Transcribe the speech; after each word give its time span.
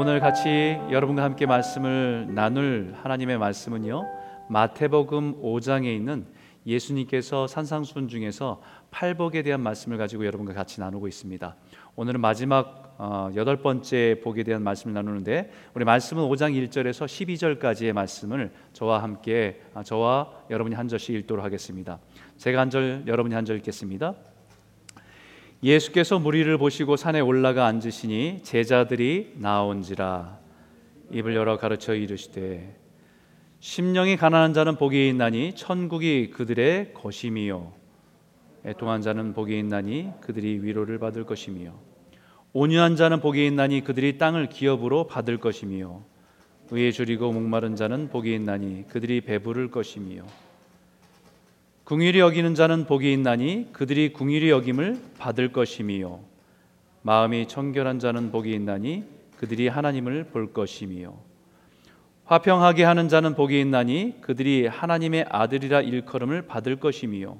오늘 0.00 0.18
같이 0.18 0.78
여러분과 0.90 1.22
함께 1.22 1.44
말씀을 1.44 2.28
나눌 2.30 2.94
하나님의 3.02 3.36
말씀은요. 3.36 4.02
마태복음 4.48 5.42
5장에 5.42 5.94
있는 5.94 6.24
예수님께서 6.66 7.46
산상수훈 7.46 8.08
중에서 8.08 8.62
팔복에 8.90 9.42
대한 9.42 9.60
말씀을 9.60 9.98
가지고 9.98 10.24
여러분과 10.24 10.54
같이 10.54 10.80
나누고 10.80 11.06
있습니다. 11.06 11.54
오늘은 11.96 12.18
마지막 12.18 12.96
어, 12.96 13.30
여덟 13.36 13.58
번째 13.58 14.22
복에 14.24 14.42
대한 14.42 14.62
말씀을 14.62 14.94
나누는데 14.94 15.50
우리 15.74 15.84
말씀은 15.84 16.22
5장 16.30 16.54
1절에서 16.70 17.04
12절까지의 17.60 17.92
말씀을 17.92 18.52
저와 18.72 19.02
함께 19.02 19.60
아, 19.74 19.82
저와 19.82 20.30
여러분이 20.48 20.76
한 20.76 20.88
절씩 20.88 21.14
읽도록 21.14 21.44
하겠습니다. 21.44 21.98
제가 22.38 22.58
한 22.58 22.70
절 22.70 23.04
여러분이 23.06 23.34
한 23.34 23.44
절 23.44 23.58
읽겠습니다. 23.58 24.14
예수께서 25.62 26.18
무리를 26.18 26.56
보시고 26.56 26.96
산에 26.96 27.20
올라가 27.20 27.66
앉으시니 27.66 28.40
제자들이 28.42 29.34
나온지라. 29.36 30.38
입을 31.12 31.34
열어 31.34 31.58
가르쳐 31.58 31.94
이르시되 31.94 32.76
심령이 33.58 34.16
가난한 34.16 34.54
자는 34.54 34.76
복이 34.76 35.08
있나니 35.08 35.54
천국이 35.54 36.30
그들의 36.30 36.94
것임이요. 36.94 37.72
애통한 38.64 39.02
자는 39.02 39.34
복이 39.34 39.58
있나니 39.58 40.12
그들이 40.20 40.60
위로를 40.62 40.98
받을 40.98 41.24
것이며 41.24 41.72
온유한 42.52 42.96
자는 42.96 43.20
복이 43.20 43.46
있나니 43.46 43.82
그들이 43.82 44.18
땅을 44.18 44.48
기업으로 44.48 45.06
받을 45.06 45.38
것이며 45.38 46.02
의에 46.70 46.90
줄이고 46.90 47.32
목마른 47.32 47.76
자는 47.76 48.08
복이 48.08 48.34
있나니 48.34 48.86
그들이 48.88 49.20
배부를 49.22 49.70
것이며 49.70 50.24
궁일이 51.90 52.20
여기는 52.20 52.54
자는 52.54 52.86
복이 52.86 53.12
있나니 53.12 53.70
그들이 53.72 54.12
궁일이 54.12 54.48
여김을 54.48 55.00
받을 55.18 55.50
것이미요. 55.50 56.20
마음이 57.02 57.48
청결한 57.48 57.98
자는 57.98 58.30
복이 58.30 58.52
있나니 58.52 59.02
그들이 59.36 59.66
하나님을 59.66 60.26
볼 60.26 60.52
것이미요. 60.52 61.18
화평하게 62.26 62.84
하는 62.84 63.08
자는 63.08 63.34
복이 63.34 63.60
있나니 63.60 64.18
그들이 64.20 64.68
하나님의 64.68 65.26
아들이라 65.30 65.80
일컬음을 65.80 66.42
받을 66.42 66.76
것이미요. 66.76 67.38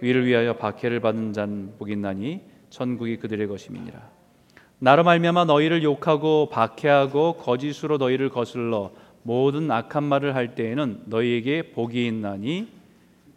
위를 0.00 0.24
위하여 0.24 0.56
박해를 0.56 1.00
받는 1.00 1.34
자는 1.34 1.74
복이 1.78 1.92
있나니 1.92 2.40
천국이 2.70 3.18
그들의 3.18 3.48
것임이니라. 3.48 4.00
나로 4.78 5.04
말미암아 5.04 5.44
너희를 5.44 5.82
욕하고 5.82 6.48
박해하고 6.48 7.34
거짓으로 7.34 7.98
너희를 7.98 8.30
거슬러 8.30 8.92
모든 9.24 9.70
악한 9.70 10.04
말을 10.04 10.34
할 10.34 10.54
때에는 10.54 11.02
너희에게 11.04 11.72
복이 11.72 12.06
있나니 12.06 12.77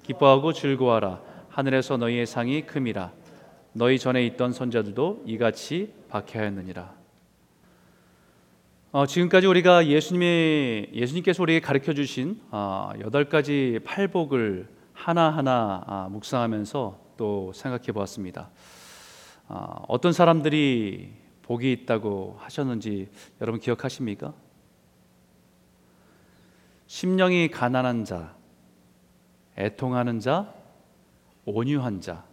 기뻐하고 0.03 0.53
즐거워하라 0.53 1.21
하늘에서 1.49 1.97
너희의 1.97 2.25
상이 2.25 2.65
큼이라 2.65 3.11
너희 3.73 3.99
전에 3.99 4.25
있던 4.25 4.51
선자들도 4.51 5.23
이같이 5.25 5.93
박해하였느니라 6.09 7.01
어, 8.93 9.05
지금까지 9.05 9.47
우리가 9.47 9.87
예수님의 9.87 10.89
예수님께서 10.93 11.41
우리에게 11.43 11.65
가르쳐 11.65 11.93
주신 11.93 12.41
어, 12.51 12.91
여덟 12.99 13.29
가지 13.29 13.79
팔복을 13.85 14.67
하나 14.91 15.29
하나 15.29 15.81
아, 15.87 16.09
묵상하면서 16.11 16.99
또 17.15 17.53
생각해 17.53 17.93
보았습니다. 17.93 18.49
어, 19.47 19.85
어떤 19.87 20.11
사람들이 20.11 21.13
복이 21.43 21.71
있다고 21.71 22.35
하셨는지 22.39 23.07
여러분 23.39 23.61
기억하십니까? 23.61 24.33
심령이 26.87 27.49
가난한 27.49 28.03
자, 28.03 28.35
애통하는 29.57 30.19
자, 30.19 30.53
온유한 31.45 32.01
자, 32.01 32.23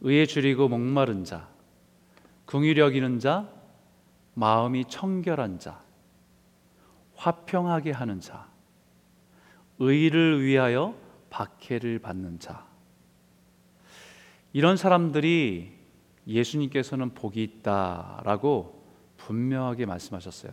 의에 0.00 0.26
줄이고 0.26 0.68
목마른 0.68 1.24
자, 1.24 1.48
궁휼히 2.46 2.80
여기는 2.80 3.18
자, 3.20 3.48
마음이 4.34 4.86
청결한 4.86 5.58
자, 5.58 5.80
화평하게 7.14 7.92
하는 7.92 8.20
자, 8.20 8.48
의를 9.78 10.44
위하여 10.44 10.94
박해를 11.30 11.98
받는 11.98 12.38
자. 12.38 12.66
이런 14.52 14.76
사람들이 14.76 15.72
예수님께서는 16.26 17.14
복이 17.14 17.42
있다라고 17.42 18.82
분명하게 19.16 19.86
말씀하셨어요. 19.86 20.52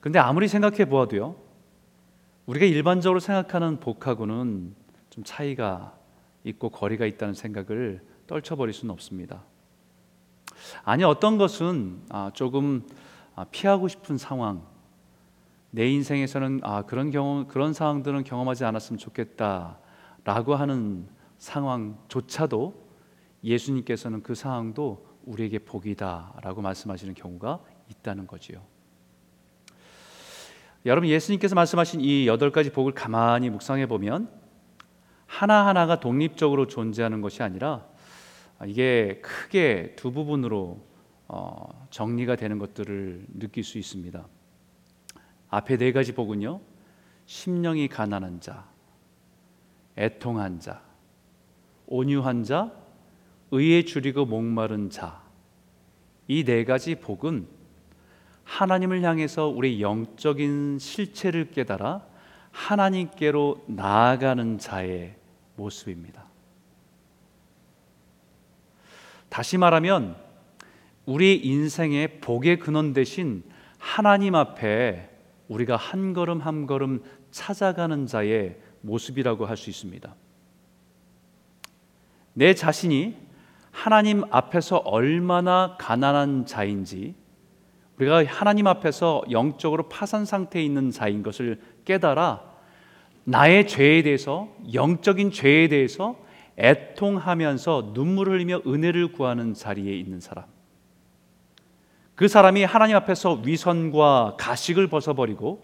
근데 0.00 0.18
아무리 0.18 0.48
생각해 0.48 0.86
보아도요. 0.86 1.36
우리가 2.46 2.66
일반적으로 2.66 3.20
생각하는 3.20 3.78
복하고는 3.78 4.74
좀 5.10 5.24
차이가 5.24 5.96
있고 6.44 6.70
거리가 6.70 7.06
있다는 7.06 7.34
생각을 7.34 8.04
떨쳐버릴 8.26 8.74
수는 8.74 8.92
없습니다. 8.92 9.44
아니 10.84 11.04
어떤 11.04 11.38
것은 11.38 12.02
아, 12.08 12.30
조금 12.34 12.86
아, 13.34 13.44
피하고 13.44 13.88
싶은 13.88 14.18
상황, 14.18 14.66
내 15.70 15.88
인생에서는 15.90 16.60
아, 16.64 16.82
그런 16.82 17.10
경험 17.10 17.46
그런 17.46 17.72
상황들은 17.72 18.24
경험하지 18.24 18.64
않았으면 18.64 18.98
좋겠다라고 18.98 20.54
하는 20.54 21.08
상황조차도 21.38 22.74
예수님께서는 23.44 24.22
그 24.22 24.34
상황도 24.34 25.06
우리에게 25.24 25.60
복이다라고 25.60 26.60
말씀하시는 26.60 27.14
경우가 27.14 27.60
있다는 27.88 28.26
거지요. 28.26 28.71
여러분 30.84 31.08
예수님께서 31.08 31.54
말씀하신 31.54 32.00
이 32.00 32.26
여덟 32.26 32.50
가지 32.50 32.70
복을 32.70 32.92
가만히 32.92 33.50
묵상해 33.50 33.86
보면 33.86 34.28
하나 35.26 35.66
하나가 35.66 36.00
독립적으로 36.00 36.66
존재하는 36.66 37.20
것이 37.20 37.42
아니라 37.42 37.86
이게 38.66 39.20
크게 39.22 39.94
두 39.96 40.12
부분으로 40.12 40.84
어, 41.28 41.86
정리가 41.90 42.36
되는 42.36 42.58
것들을 42.58 43.26
느낄 43.38 43.64
수 43.64 43.78
있습니다. 43.78 44.26
앞에 45.48 45.76
네 45.78 45.92
가지 45.92 46.12
복은요, 46.12 46.60
심령이 47.26 47.88
가난한 47.88 48.40
자, 48.40 48.68
애통한 49.96 50.60
자, 50.60 50.82
온유한 51.86 52.44
자, 52.44 52.72
의에 53.50 53.84
줄이고 53.84 54.26
목마른 54.26 54.90
자. 54.90 55.22
이 56.28 56.44
네 56.44 56.64
가지 56.64 56.94
복은 56.96 57.46
하나님을 58.44 59.02
향해서 59.02 59.48
우리 59.48 59.80
영적인 59.80 60.78
실체를 60.78 61.50
깨달아 61.50 62.02
하나님께로 62.50 63.64
나아가는 63.66 64.58
자의 64.58 65.14
모습입니다. 65.56 66.24
다시 69.28 69.56
말하면 69.56 70.16
우리 71.06 71.36
인생의 71.36 72.20
복의 72.20 72.58
근원 72.58 72.92
대신 72.92 73.42
하나님 73.78 74.34
앞에 74.34 75.08
우리가 75.48 75.76
한 75.76 76.12
걸음 76.12 76.40
한 76.40 76.66
걸음 76.66 77.02
찾아가는 77.30 78.06
자의 78.06 78.56
모습이라고 78.82 79.46
할 79.46 79.56
수 79.56 79.70
있습니다. 79.70 80.14
내 82.34 82.54
자신이 82.54 83.16
하나님 83.70 84.22
앞에서 84.30 84.78
얼마나 84.78 85.76
가난한 85.78 86.46
자인지 86.46 87.14
우리가 87.98 88.24
하나님 88.26 88.66
앞에서 88.66 89.22
영적으로 89.30 89.88
파산 89.88 90.24
상태에 90.24 90.62
있는 90.62 90.90
자인 90.90 91.22
것을 91.22 91.60
깨달아 91.84 92.40
나의 93.24 93.68
죄에 93.68 94.02
대해서 94.02 94.48
영적인 94.72 95.30
죄에 95.30 95.68
대해서 95.68 96.16
애통하면서 96.58 97.92
눈물을 97.94 98.34
흘리며 98.34 98.62
은혜를 98.66 99.12
구하는 99.12 99.54
자리에 99.54 99.96
있는 99.96 100.20
사람. 100.20 100.44
그 102.14 102.28
사람이 102.28 102.64
하나님 102.64 102.96
앞에서 102.96 103.34
위선과 103.44 104.36
가식을 104.38 104.88
벗어버리고 104.88 105.62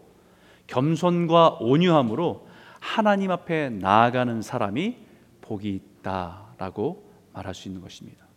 겸손과 0.67 1.59
온유함으로 1.61 2.49
하나님 2.81 3.31
앞에 3.31 3.71
나아가는 3.71 4.41
사람이 4.41 4.97
복이 5.41 5.69
있다라고 6.01 7.11
말할 7.33 7.55
수 7.55 7.69
있는 7.69 7.81
것입니다. 7.81 8.28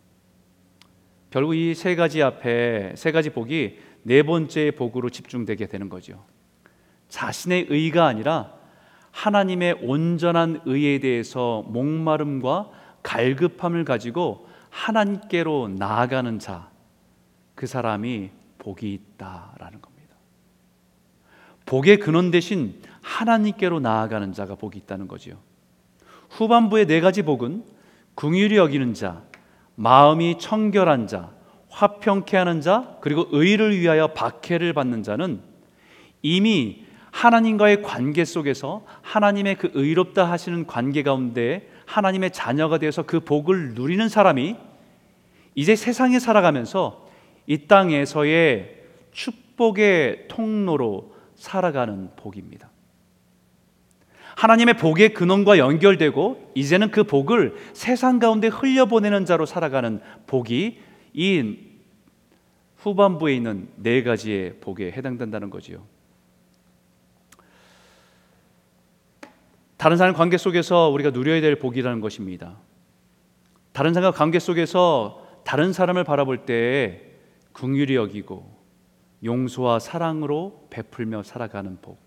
결국 1.32 1.54
이 1.54 1.74
세 1.74 1.94
가지 1.96 2.22
앞에 2.22 2.92
세 2.94 3.10
가지 3.10 3.30
복이 3.30 3.78
네 4.02 4.22
번째 4.22 4.72
복으로 4.72 5.08
집중되게 5.08 5.66
되는 5.66 5.88
거죠. 5.88 6.22
자신의 7.08 7.66
의가 7.70 8.06
아니라 8.06 8.52
하나님의 9.12 9.78
온전한 9.82 10.60
의에 10.66 10.98
대해서 10.98 11.64
목마름과 11.68 12.70
갈급함을 13.02 13.84
가지고 13.84 14.46
하나님께로 14.68 15.68
나아가는 15.68 16.38
자, 16.38 16.70
그 17.54 17.66
사람이 17.66 18.30
복이 18.58 18.92
있다라는 18.92 19.80
겁니다. 19.80 20.16
복의 21.64 21.98
근원 21.98 22.30
대신 22.30 22.74
하나님께로 23.00 23.80
나아가는 23.80 24.32
자가 24.34 24.54
복이 24.56 24.78
있다는 24.80 25.08
거지요. 25.08 25.36
후반부의 26.30 26.86
네 26.86 27.00
가지 27.00 27.22
복은 27.22 27.64
궁휼히 28.14 28.56
여기는 28.56 28.92
자, 28.92 29.22
마음이 29.82 30.38
청결한 30.38 31.08
자, 31.08 31.32
화평케 31.68 32.36
하는 32.36 32.60
자, 32.60 32.96
그리고 33.00 33.26
의를 33.32 33.76
위하여 33.76 34.12
박해를 34.12 34.74
받는 34.74 35.02
자는 35.02 35.40
이미 36.22 36.84
하나님과의 37.10 37.82
관계 37.82 38.24
속에서 38.24 38.84
하나님의 39.02 39.56
그 39.56 39.72
의롭다 39.74 40.30
하시는 40.30 40.68
관계 40.68 41.02
가운데 41.02 41.68
하나님의 41.86 42.30
자녀가 42.30 42.78
되어서 42.78 43.02
그 43.02 43.18
복을 43.18 43.74
누리는 43.74 44.08
사람이 44.08 44.54
이제 45.56 45.74
세상에 45.74 46.20
살아가면서 46.20 47.08
이 47.48 47.66
땅에서의 47.66 48.84
축복의 49.10 50.28
통로로 50.28 51.12
살아가는 51.34 52.10
복입니다. 52.14 52.70
하나님의 54.42 54.76
복의 54.76 55.14
근원과 55.14 55.58
연결되고 55.58 56.50
이제는 56.56 56.90
그 56.90 57.04
복을 57.04 57.54
세상 57.74 58.18
가운데 58.18 58.48
흘려보내는 58.48 59.24
자로 59.24 59.46
살아가는 59.46 60.00
복이 60.26 60.80
이 61.12 61.56
후반부에 62.78 63.36
있는 63.36 63.68
네 63.76 64.02
가지의 64.02 64.54
복에 64.54 64.90
해당된다는 64.90 65.48
거지요. 65.48 65.84
다른 69.76 69.96
사람 69.96 70.12
관계 70.12 70.36
속에서 70.36 70.88
우리가 70.88 71.10
누려야 71.10 71.40
될 71.40 71.54
복이라는 71.60 72.00
것입니다. 72.00 72.56
다른 73.70 73.94
사람과 73.94 74.18
관계 74.18 74.40
속에서 74.40 75.24
다른 75.44 75.72
사람을 75.72 76.02
바라볼 76.02 76.46
때 76.46 77.12
긍휼히 77.52 77.94
여기고 77.94 78.52
용서와 79.22 79.78
사랑으로 79.78 80.66
베풀며 80.68 81.22
살아가는 81.22 81.78
복. 81.80 82.01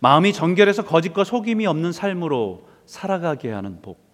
마음이 0.00 0.32
정결해서 0.32 0.84
거짓과 0.84 1.24
속임이 1.24 1.66
없는 1.66 1.92
삶으로 1.92 2.68
살아가게 2.86 3.50
하는 3.50 3.80
복. 3.82 4.06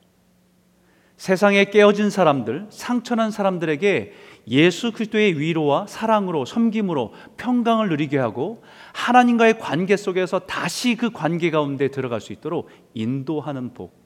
세상에 1.17 1.67
깨어진 1.67 2.11
사람들, 2.11 2.67
상처난 2.71 3.31
사람들에게 3.31 4.13
예수 4.49 4.91
그리스도의 4.91 5.39
위로와 5.39 5.87
사랑으로 5.87 6.45
섬김으로 6.45 7.13
평강을 7.37 7.91
누리게 7.91 8.19
하고 8.19 8.65
하나님과의 8.93 9.61
관계 9.61 9.97
속에서 9.97 10.41
다시 10.41 10.97
그 10.97 11.11
관계 11.11 11.53
가운데 11.53 11.89
들어갈 11.89 12.21
수 12.21 12.33
있도록 12.33 12.69
인도하는 12.95 13.73
복. 13.73 14.03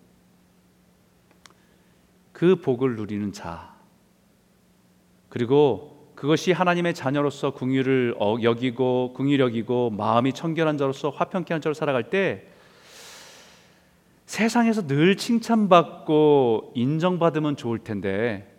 그 2.33 2.57
복을 2.57 2.97
누리는 2.97 3.33
자. 3.33 3.75
그리고 5.31 5.96
그것이 6.17 6.51
하나님의 6.51 6.95
자녀로서 6.95 7.53
궁유를 7.53 8.17
어, 8.19 8.37
여기고 8.43 9.13
궁유 9.13 9.39
여기고 9.39 9.91
마음이 9.91 10.33
청결한 10.33 10.79
자로서 10.79 11.11
화평케 11.11 11.53
한 11.53 11.61
자로 11.61 11.75
살아갈 11.75 12.09
때 12.09 12.49
세상에서 14.25 14.87
늘 14.87 15.17
칭찬받고 15.17 16.73
인정받으면 16.75 17.57
좋을 17.57 17.79
텐데 17.81 18.51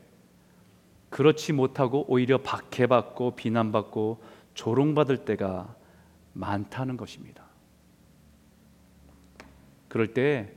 그렇지 1.09 1.51
못하고 1.51 2.05
오히려 2.07 2.37
박해받고 2.37 3.35
비난받고 3.35 4.21
조롱받을 4.53 5.25
때가 5.25 5.75
많다는 6.33 6.95
것입니다. 6.95 7.43
그럴 9.87 10.13
때 10.13 10.53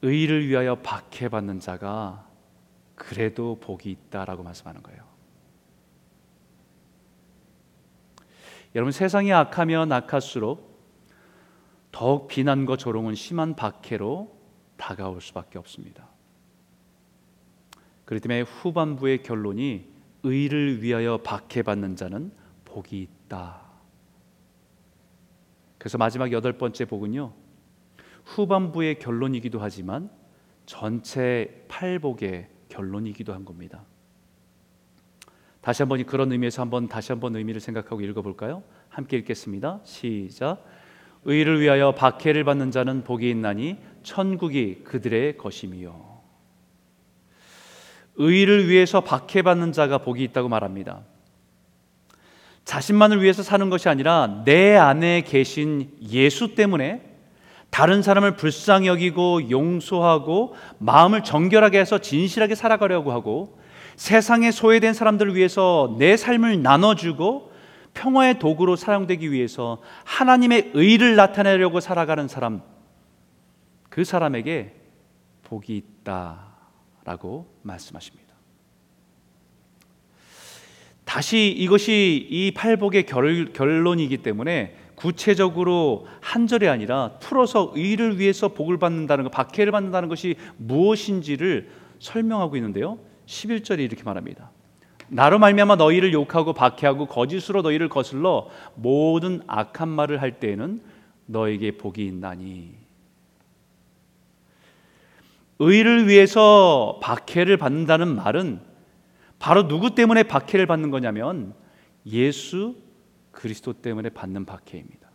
의를 0.00 0.48
위하여 0.48 0.76
박해받는 0.76 1.60
자가 1.60 2.31
그래도 3.02 3.58
복이 3.58 3.90
있다라고 3.90 4.44
말씀하는 4.44 4.80
거예요. 4.80 5.02
여러분 8.76 8.92
세상이 8.92 9.32
악하면 9.32 9.90
악할수록 9.90 10.72
더욱 11.90 12.28
비난과 12.28 12.76
조롱은 12.76 13.16
심한 13.16 13.56
박해로 13.56 14.32
다가올 14.76 15.20
수밖에 15.20 15.58
없습니다. 15.58 16.08
그렇기 18.04 18.22
때문에 18.22 18.42
후반부의 18.42 19.24
결론이 19.24 19.92
의를 20.22 20.80
위하여 20.80 21.18
박해받는 21.18 21.96
자는 21.96 22.30
복이 22.64 23.02
있다. 23.02 23.62
그래서 25.76 25.98
마지막 25.98 26.30
여덟 26.30 26.56
번째 26.56 26.84
복은요. 26.84 27.32
후반부의 28.26 29.00
결론이기도 29.00 29.58
하지만 29.58 30.08
전체 30.66 31.66
팔복의 31.66 32.61
결론이기도 32.72 33.34
한 33.34 33.44
겁니다. 33.44 33.84
다시 35.60 35.82
한번 35.82 36.04
그런 36.04 36.32
의미에서 36.32 36.62
한번 36.62 36.88
다시 36.88 37.12
한번 37.12 37.36
의미를 37.36 37.60
생각하고 37.60 38.00
읽어볼까요? 38.00 38.62
함께 38.88 39.16
읽겠습니다. 39.18 39.80
시작. 39.84 40.64
의를 41.24 41.60
위하여 41.60 41.92
박해를 41.94 42.42
받는 42.44 42.72
자는 42.72 43.04
복이 43.04 43.30
있나니 43.30 43.76
천국이 44.02 44.82
그들의 44.82 45.36
것임이요. 45.36 46.12
의를 48.16 48.68
위해서 48.68 49.02
박해받는 49.02 49.72
자가 49.72 49.98
복이 49.98 50.22
있다고 50.24 50.48
말합니다. 50.48 51.02
자신만을 52.64 53.22
위해서 53.22 53.42
사는 53.42 53.70
것이 53.70 53.88
아니라 53.88 54.42
내 54.44 54.76
안에 54.76 55.22
계신 55.22 55.90
예수 56.02 56.54
때문에 56.54 57.11
다른 57.72 58.02
사람을 58.02 58.36
불쌍히 58.36 58.86
여기고 58.86 59.48
용서하고 59.48 60.54
마음을 60.76 61.24
정결하게 61.24 61.80
해서 61.80 61.96
진실하게 61.96 62.54
살아가려고 62.54 63.12
하고 63.12 63.58
세상에 63.96 64.50
소외된 64.50 64.92
사람들을 64.92 65.34
위해서 65.34 65.96
내 65.98 66.18
삶을 66.18 66.60
나눠주고 66.60 67.50
평화의 67.94 68.38
도구로 68.38 68.76
사용되기 68.76 69.32
위해서 69.32 69.80
하나님의 70.04 70.72
의를 70.74 71.16
나타내려고 71.16 71.80
살아가는 71.80 72.28
사람 72.28 72.60
그 73.88 74.04
사람에게 74.04 74.74
복이 75.44 75.74
있다라고 75.74 77.46
말씀하십니다. 77.62 78.34
다시 81.06 81.48
이것이 81.48 82.28
이 82.30 82.52
팔복의 82.52 83.06
결, 83.06 83.52
결론이기 83.54 84.18
때문에 84.18 84.81
구체적으로 85.02 86.06
한 86.20 86.46
절이 86.46 86.68
아니라 86.68 87.16
풀어서 87.18 87.72
의를 87.74 88.20
위해서 88.20 88.46
복을 88.46 88.78
받는다는 88.78 89.24
것, 89.24 89.30
박해를 89.30 89.72
받는다는 89.72 90.08
것이 90.08 90.36
무엇인지를 90.58 91.68
설명하고 91.98 92.54
있는데요. 92.56 93.00
11절이 93.26 93.80
이렇게 93.80 94.04
말합니다. 94.04 94.52
나로 95.08 95.40
말미암아 95.40 95.74
너희를 95.74 96.12
욕하고 96.12 96.52
박해하고 96.52 97.06
거짓으로 97.06 97.62
너희를 97.62 97.88
거슬러 97.88 98.48
모든 98.76 99.42
악한 99.48 99.88
말을 99.88 100.22
할 100.22 100.38
때에는 100.38 100.80
너에게 101.26 101.72
복이 101.72 102.06
있나니 102.06 102.70
의를 105.58 106.06
위해서 106.06 107.00
박해를 107.02 107.56
받는다는 107.56 108.14
말은 108.14 108.60
바로 109.40 109.66
누구 109.66 109.96
때문에 109.96 110.22
박해를 110.22 110.66
받는 110.66 110.92
거냐면 110.92 111.54
예수 112.06 112.76
그리스도 113.32 113.72
때문에 113.72 114.10
받는 114.10 114.44
박해입니다. 114.46 115.10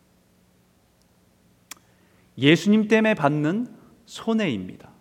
예수님 2.38 2.88
때문에 2.88 3.14
받는 3.14 3.68
손해입니다. 4.06 4.92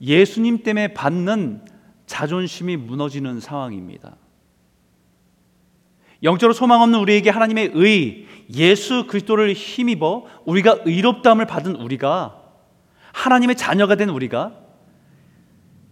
예수님 0.00 0.62
때문에 0.62 0.94
받는 0.94 1.64
자존심이 2.06 2.76
무너지는 2.76 3.40
상황입니다. 3.40 4.16
영적으로 6.22 6.54
소망 6.54 6.80
없는 6.82 6.98
우리에게 7.00 7.30
하나님의 7.30 7.72
의, 7.74 8.26
예수 8.54 9.06
그리스도를 9.06 9.52
힘입어 9.52 10.26
우리가 10.44 10.80
의롭다함을 10.84 11.46
받은 11.46 11.76
우리가 11.76 12.42
하나님의 13.12 13.56
자녀가 13.56 13.94
된 13.94 14.08
우리가 14.08 14.60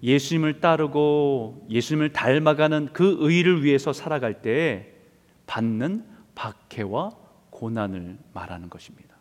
예수님을 0.02 0.60
따르고 0.60 1.66
예수님을 1.70 2.12
닮아가는 2.12 2.90
그 2.92 3.16
의를 3.20 3.62
위해서 3.62 3.92
살아갈 3.92 4.42
때 4.42 4.91
받는 5.52 6.06
박해와 6.34 7.10
고난을 7.50 8.18
말하는 8.32 8.70
것입니다. 8.70 9.14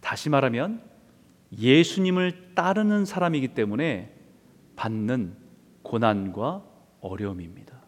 다시 0.00 0.30
말하면 0.30 0.82
예수님을 1.52 2.54
따르는 2.54 3.04
사람이기 3.04 3.48
때문에 3.48 4.16
받는 4.76 5.36
고난과 5.82 6.64
어려움입니다. 7.02 7.82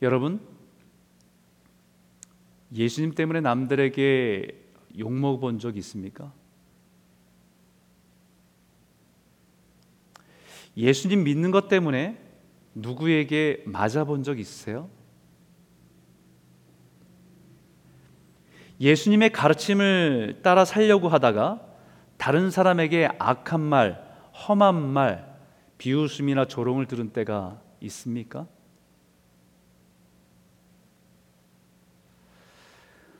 여러분, 0.00 0.40
예수님 2.74 3.14
때문에 3.14 3.42
남들에게 3.42 4.64
욕먹어 4.98 5.58
적 5.58 5.76
있습니까? 5.76 6.32
예수님 10.76 11.24
믿는 11.24 11.50
것 11.50 11.68
때문에 11.68 12.18
누구에게 12.74 13.62
맞아본 13.66 14.22
적 14.22 14.38
있으세요? 14.38 14.90
예수님의 18.78 19.32
가르침을 19.32 20.40
따라 20.42 20.66
살려고 20.66 21.08
하다가 21.08 21.62
다른 22.18 22.50
사람에게 22.50 23.08
악한 23.18 23.60
말, 23.60 24.04
험한 24.34 24.74
말, 24.74 25.34
비웃음이나 25.78 26.46
조롱을 26.46 26.86
들은 26.86 27.10
때가 27.10 27.60
있습니까? 27.80 28.46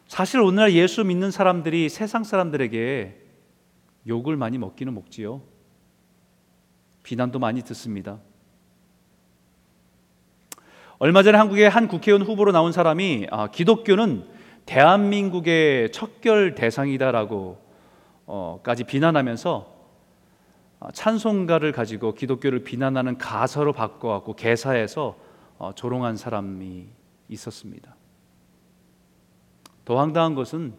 사실 0.07 0.41
오늘날 0.41 0.73
예수 0.73 1.05
믿는 1.05 1.31
사람들이 1.31 1.89
세상 1.89 2.23
사람들에게 2.23 3.23
욕을 4.07 4.37
많이 4.37 4.57
먹기는 4.57 4.95
먹지요. 4.95 5.56
비난도 7.07 7.39
많이 7.39 7.63
듣습니다. 7.63 8.19
얼마 10.99 11.23
전에 11.23 11.39
한국의 11.39 11.71
한 11.71 11.87
국회의원 11.87 12.23
후보로 12.23 12.51
나온 12.51 12.73
사람이 12.73 13.29
아, 13.31 13.47
기독교는 13.49 14.27
대한민국의 14.67 15.93
척결 15.93 16.57
대상이다라고 16.57 17.65
기독교까지 18.27 18.85
비난하면서 18.85 19.77
어, 20.81 20.91
찬송가를 20.91 21.71
가지고 21.71 22.15
기독교를 22.15 22.65
비난하는 22.65 23.17
가사로 23.17 23.73
바꿔갖고 23.73 24.35
개사해서 24.35 25.17
어, 25.59 25.73
조롱한 25.75 26.17
사람이 26.17 26.89
있었습니다. 27.29 27.95
더 29.85 29.97
황당한 29.97 30.35
것은 30.35 30.75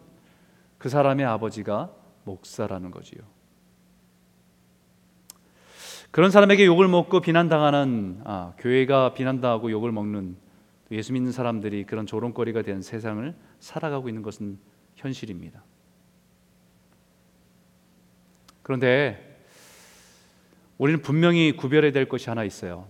그 0.76 0.90
사람의 0.90 1.24
아버지가 1.24 1.90
목사라는 2.24 2.90
거지요. 2.90 3.22
그런 6.10 6.30
사람에게 6.30 6.64
욕을 6.64 6.88
먹고 6.88 7.20
비난당하는 7.20 8.20
아, 8.24 8.54
교회가 8.58 9.14
비난당하고 9.14 9.70
욕을 9.70 9.92
먹는 9.92 10.36
예수 10.90 11.12
믿는 11.12 11.32
사람들이 11.32 11.84
그런 11.84 12.06
조롱거리가 12.06 12.62
된 12.62 12.80
세상을 12.80 13.34
살아가고 13.60 14.08
있는 14.08 14.22
것은 14.22 14.58
현실입니다. 14.96 15.62
그런데 18.62 19.38
우리는 20.78 21.02
분명히 21.02 21.52
구별해야 21.52 21.92
될 21.92 22.08
것이 22.08 22.28
하나 22.30 22.44
있어요. 22.44 22.86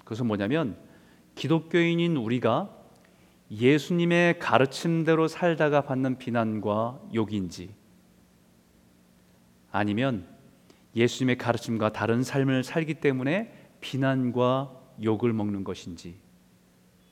그것은 0.00 0.26
뭐냐면 0.26 0.76
기독교인인 1.34 2.16
우리가 2.16 2.76
예수님의 3.50 4.38
가르침대로 4.38 5.26
살다가 5.26 5.80
받는 5.80 6.18
비난과 6.18 7.00
욕인지 7.14 7.74
아니면 9.72 10.26
예수님의 10.96 11.38
가르침과 11.38 11.92
다른 11.92 12.22
삶을 12.22 12.64
살기 12.64 12.94
때문에 12.94 13.52
비난과 13.80 14.70
욕을 15.02 15.32
먹는 15.32 15.64
것인지 15.64 16.18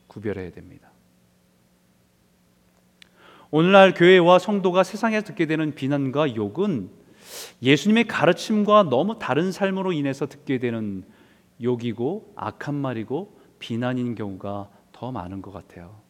구별해야 0.08 0.50
됩니다. 0.50 0.90
오늘날 3.50 3.94
교회와 3.94 4.38
성도가 4.38 4.82
세상에 4.82 5.22
듣게 5.22 5.46
되는 5.46 5.74
비난과 5.74 6.36
욕은 6.36 6.90
예수님의 7.62 8.06
가르침과 8.06 8.84
너무 8.84 9.18
다른 9.18 9.52
삶으로 9.52 9.92
인해서 9.92 10.26
듣게 10.26 10.58
되는 10.58 11.04
욕이고 11.62 12.34
악한 12.36 12.74
말이고 12.74 13.40
비난인 13.58 14.14
경우가 14.14 14.70
더 14.92 15.12
많은 15.12 15.42
것 15.42 15.52
같아요. 15.52 16.00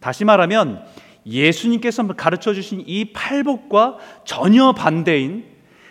다시 0.00 0.24
말하면 0.24 0.86
예수님께서 1.26 2.06
가르쳐 2.14 2.54
주신 2.54 2.82
이 2.86 3.12
팔복과 3.12 3.98
전혀 4.24 4.72
반대인 4.72 5.44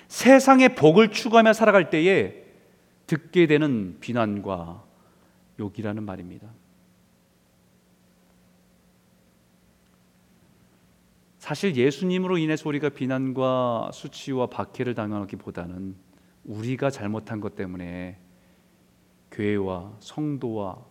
세상의 0.07 0.75
복을 0.75 1.11
추구하며 1.11 1.53
살아갈 1.53 1.89
때에 1.89 2.45
듣게 3.05 3.45
되는 3.45 3.97
비난과 3.99 4.83
욕이라는 5.59 6.03
말입니다. 6.03 6.47
사실 11.37 11.75
예수님으로 11.75 12.39
인해서 12.39 12.67
우리가 12.67 12.89
비난과 12.89 13.91
수치와 13.93 14.47
박해를 14.47 14.95
당하기보다는 14.95 15.95
우리가 16.45 16.89
잘못한 16.89 17.39
것 17.39 17.55
때문에 17.55 18.17
교회와 19.31 19.97
성도와 19.99 20.83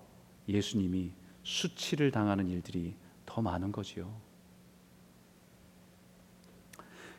예수님이 0.48 1.12
수치를 1.42 2.12
당하는 2.12 2.48
일들이 2.48 2.94
더 3.26 3.42
많은 3.42 3.72
거지요. 3.72 4.14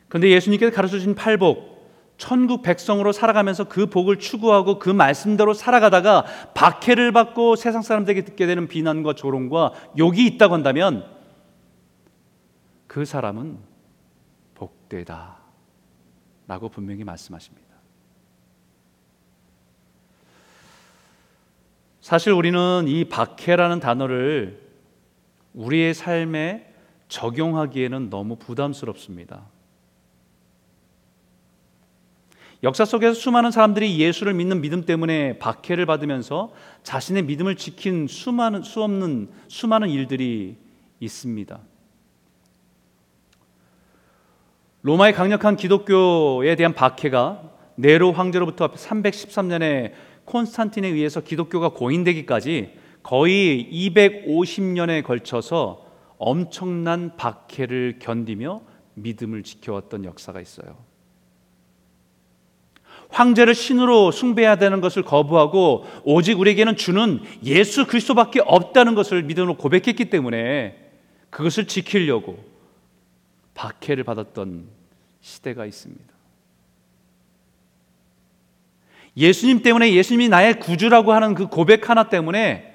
그런데 0.08 0.30
예수님께서 0.30 0.74
가르쳐 0.74 0.98
주신 0.98 1.14
팔복, 1.14 1.76
천국 2.18 2.62
백성으로 2.62 3.12
살아가면서 3.12 3.64
그 3.64 3.86
복을 3.86 4.18
추구하고 4.18 4.78
그 4.78 4.88
말씀대로 4.88 5.52
살아가다가 5.52 6.24
박해를 6.54 7.12
받고 7.12 7.56
세상 7.56 7.82
사람들에게 7.82 8.24
듣게 8.24 8.46
되는 8.46 8.68
비난과 8.68 9.14
조롱과 9.14 9.72
욕이 9.98 10.24
있다고 10.26 10.54
한다면 10.54 11.04
그 12.86 13.04
사람은 13.04 13.58
복되다. 14.54 15.36
라고 16.48 16.68
분명히 16.68 17.02
말씀하십니다. 17.04 17.66
사실 22.00 22.32
우리는 22.32 22.84
이 22.86 23.04
박해라는 23.06 23.80
단어를 23.80 24.62
우리의 25.54 25.92
삶에 25.92 26.72
적용하기에는 27.08 28.10
너무 28.10 28.36
부담스럽습니다. 28.36 29.55
역사 32.66 32.84
속에서 32.84 33.14
수많은 33.14 33.52
사람들이 33.52 33.96
예수를 34.00 34.34
믿는 34.34 34.60
믿음 34.60 34.84
때문에 34.84 35.38
박해를 35.38 35.86
받으면서 35.86 36.52
자신의 36.82 37.22
믿음을 37.22 37.54
지킨 37.54 38.08
수많은 38.08 38.62
수 38.62 38.82
없는 38.82 39.28
수많은 39.46 39.88
일들이 39.88 40.56
있습니다. 40.98 41.60
로마의 44.82 45.12
강력한 45.12 45.54
기독교에 45.54 46.56
대한 46.56 46.74
박해가 46.74 47.52
네로 47.76 48.10
황제로부터 48.10 48.72
313년에 48.72 49.92
콘스탄틴에 50.24 50.88
의해서 50.88 51.20
기독교가 51.20 51.68
고인되기까지 51.68 52.72
거의 53.04 53.70
250년에 53.72 55.04
걸쳐서 55.04 55.86
엄청난 56.18 57.16
박해를 57.16 58.00
견디며 58.00 58.60
믿음을 58.94 59.44
지켜왔던 59.44 60.04
역사가 60.04 60.40
있어요. 60.40 60.85
황제를 63.16 63.54
신으로 63.54 64.10
숭배해야 64.10 64.56
되는 64.56 64.82
것을 64.82 65.02
거부하고 65.02 65.86
오직 66.04 66.38
우리에게는 66.38 66.76
주는 66.76 67.22
예수 67.44 67.86
그리스도밖에 67.86 68.40
없다는 68.44 68.94
것을 68.94 69.22
믿음으로 69.22 69.56
고백했기 69.56 70.10
때문에 70.10 70.76
그것을 71.30 71.66
지키려고 71.66 72.38
박해를 73.54 74.04
받았던 74.04 74.68
시대가 75.22 75.64
있습니다. 75.64 76.04
예수님 79.16 79.62
때문에 79.62 79.94
예수님이 79.94 80.28
나의 80.28 80.60
구주라고 80.60 81.14
하는 81.14 81.32
그 81.34 81.46
고백 81.46 81.88
하나 81.88 82.10
때문에 82.10 82.70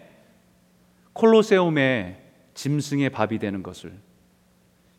콜로세움에 1.14 2.20
짐승의 2.56 3.12
밥이 3.12 3.38
되는 3.38 3.62
것을 3.62 3.94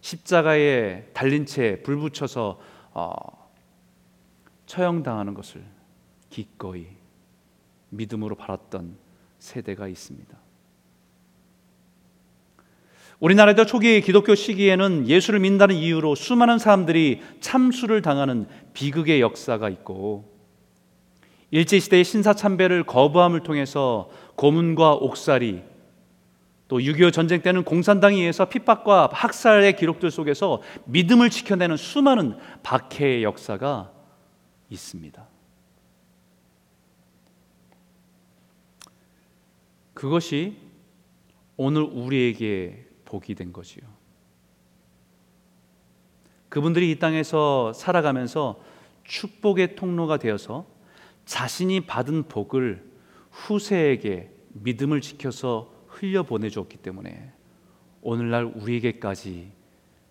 십자가에 0.03 1.07
달린 1.13 1.47
채 1.47 1.83
불 1.83 1.97
붙여서 1.97 2.61
어, 2.93 3.42
처형당하는 4.73 5.35
것을 5.35 5.63
기꺼이 6.31 6.87
믿음으로 7.91 8.37
바랐던 8.37 8.97
세대가 9.39 9.87
있습니다. 9.87 10.35
우리나라도 13.21 13.67
초기 13.67 14.01
기독교 14.01 14.35
시기에는 14.35 15.09
예수를 15.09 15.41
믿는다는 15.41 15.75
이유로 15.75 16.15
수많은 16.15 16.59
사람들이 16.59 17.21
참수를 17.41 18.01
당하는 18.01 18.47
비극의 18.73 19.21
역사가 19.21 19.69
있고 19.69 20.33
일제 21.51 21.79
시대의 21.79 22.03
신사 22.03 22.33
참배를 22.33 22.85
거부함을 22.85 23.41
통해서 23.41 24.09
고문과 24.37 24.95
옥살이 24.95 25.63
또 26.69 26.79
6.25 26.79 27.13
전쟁 27.13 27.43
때는 27.43 27.65
공산당에 27.65 28.17
의해서 28.17 28.47
핍박과 28.47 29.11
학살의 29.13 29.77
기록들 29.77 30.11
속에서 30.11 30.63
믿음을 30.87 31.29
지켜내는 31.29 31.77
수많은 31.77 32.39
박해의 32.63 33.23
역사가 33.23 34.02
있습니다. 34.73 35.27
그것이 39.95 40.57
오늘 41.57 41.83
우리에게 41.83 42.87
복이 43.05 43.35
된 43.35 43.53
거지요. 43.53 43.85
그분들이 46.49 46.91
이 46.91 46.99
땅에서 46.99 47.73
살아가면서 47.73 48.61
축복의 49.05 49.77
통로가 49.77 50.19
되어서 50.19 50.67
자신이 51.25 51.87
받은 51.87 52.25
복을 52.25 52.91
후세에게 53.31 54.31
믿음을 54.55 55.01
지켜서 55.01 55.73
흘려 55.87 56.23
보내줬기 56.25 56.79
때문에 56.79 57.33
오늘날 58.03 58.45
우리에게까지 58.45 59.53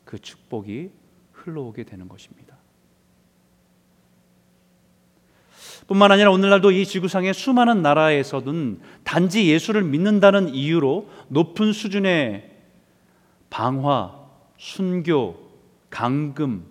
그 0.06 0.20
축복이 0.20 0.92
흘러오게 1.32 1.84
되는 1.84 2.08
것입니다. 2.08 2.51
뿐만 5.88 6.12
아니라 6.12 6.32
오늘날도 6.32 6.72
이 6.72 6.86
지구상의 6.86 7.34
수많은 7.34 7.82
나라에서는 7.82 8.80
단지 9.04 9.48
예수를 9.50 9.84
믿는다는 9.84 10.54
이유로 10.54 11.10
높은 11.28 11.74
수준의 11.74 12.50
방화, 13.50 14.20
순교, 14.58 15.52
강금, 15.90 16.66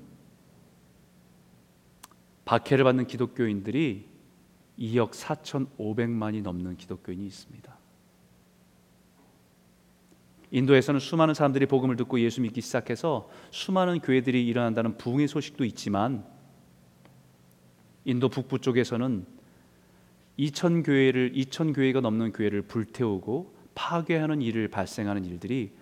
박해를 2.44 2.84
받는 2.84 3.06
기독교인들이 3.06 4.08
2억 4.78 5.10
4,500만이 5.10 6.42
넘는 6.42 6.76
기독교인이 6.76 7.24
있습니다. 7.26 7.78
인도에서는 10.50 10.98
수많은 10.98 11.34
사람들이 11.34 11.66
복음을 11.66 11.96
듣고 11.96 12.18
예수 12.20 12.40
믿기 12.40 12.60
시작해서 12.60 13.28
수많은 13.50 14.00
교회들이 14.00 14.44
일어난다는 14.46 14.96
부흥의 14.96 15.28
소식도 15.28 15.64
있지만 15.66 16.24
인도 18.04 18.28
북부 18.28 18.58
쪽에서는 18.58 19.26
2천 20.38 20.84
교회를 20.84 21.32
2천 21.32 21.74
교회가 21.74 22.00
넘는 22.00 22.32
교회를 22.32 22.62
불태우고 22.62 23.54
파괴하는 23.74 24.42
일을 24.42 24.68
발생하는 24.68 25.24
일들이 25.24 25.72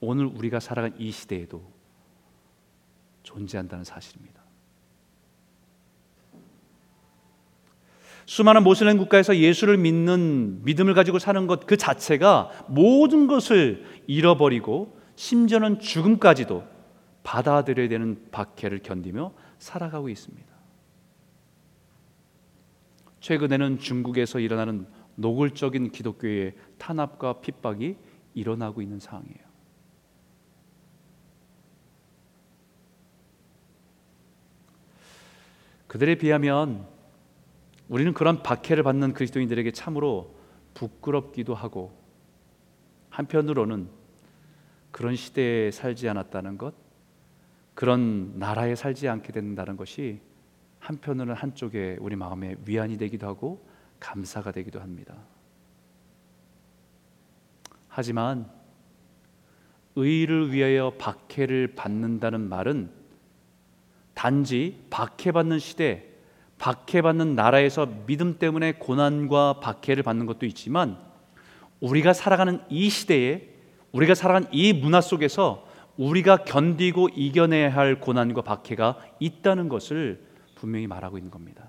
오늘 0.00 0.26
우리가 0.26 0.60
살아간 0.60 0.94
이 0.98 1.10
시대에도 1.10 1.62
존재한다는 3.22 3.84
사실입니다. 3.84 4.38
수많은 8.26 8.62
모슬렘 8.62 8.98
국가에서 8.98 9.36
예수를 9.36 9.78
믿는 9.78 10.62
믿음을 10.62 10.92
가지고 10.92 11.18
사는 11.18 11.46
것 11.46 11.60
그 11.60 11.78
자체가 11.78 12.66
모든 12.68 13.26
것을 13.26 13.84
잃어버리고 14.06 14.98
심지어는 15.16 15.80
죽음까지도 15.80 16.64
받아들여야 17.22 17.88
되는 17.88 18.28
박해를 18.30 18.80
견디며 18.80 19.32
살아가고 19.58 20.08
있습니다. 20.08 20.47
최근에는 23.20 23.78
중국에서 23.78 24.38
일어나는 24.38 24.86
노골적인 25.16 25.90
기독교의 25.90 26.54
탄압과 26.78 27.40
핍박이 27.40 27.96
일어나고 28.34 28.82
있는 28.82 29.00
상황이에요. 29.00 29.48
그들에 35.88 36.16
비하면 36.16 36.86
우리는 37.88 38.12
그런 38.12 38.42
박해를 38.42 38.82
받는 38.82 39.14
그리스도인들에게 39.14 39.70
참으로 39.72 40.36
부끄럽기도 40.74 41.54
하고 41.54 41.98
한편으로는 43.10 43.88
그런 44.90 45.16
시대에 45.16 45.70
살지 45.70 46.08
않았다는 46.08 46.58
것, 46.58 46.74
그런 47.74 48.38
나라에 48.38 48.74
살지 48.74 49.08
않게 49.08 49.32
된다는 49.32 49.76
것이 49.76 50.20
한편으로는 50.88 51.34
한쪽에 51.34 51.98
우리 52.00 52.16
마음에 52.16 52.56
위안이 52.64 52.96
되기도 52.96 53.26
하고 53.26 53.62
감사가 54.00 54.52
되기도 54.52 54.80
합니다. 54.80 55.14
하지만 57.88 58.50
의를 59.96 60.50
위하여 60.50 60.94
박해를 60.98 61.74
받는다는 61.74 62.48
말은 62.48 62.90
단지 64.14 64.82
박해받는 64.88 65.58
시대 65.58 66.06
박해받는 66.56 67.34
나라에서 67.34 67.86
믿음 68.06 68.38
때문에 68.38 68.72
고난과 68.72 69.60
박해를 69.60 70.02
받는 70.02 70.24
것도 70.24 70.46
있지만 70.46 70.96
우리가 71.80 72.14
살아가는 72.14 72.62
이 72.70 72.88
시대에 72.88 73.46
우리가 73.92 74.14
살아가는 74.14 74.48
이 74.52 74.72
문화 74.72 75.02
속에서 75.02 75.68
우리가 75.98 76.44
견디고 76.44 77.10
이겨내야 77.10 77.74
할 77.74 78.00
고난과 78.00 78.40
박해가 78.40 78.98
있다는 79.20 79.68
것을 79.68 80.27
분명히 80.60 80.86
말하고 80.86 81.18
있는 81.18 81.30
겁니다. 81.30 81.68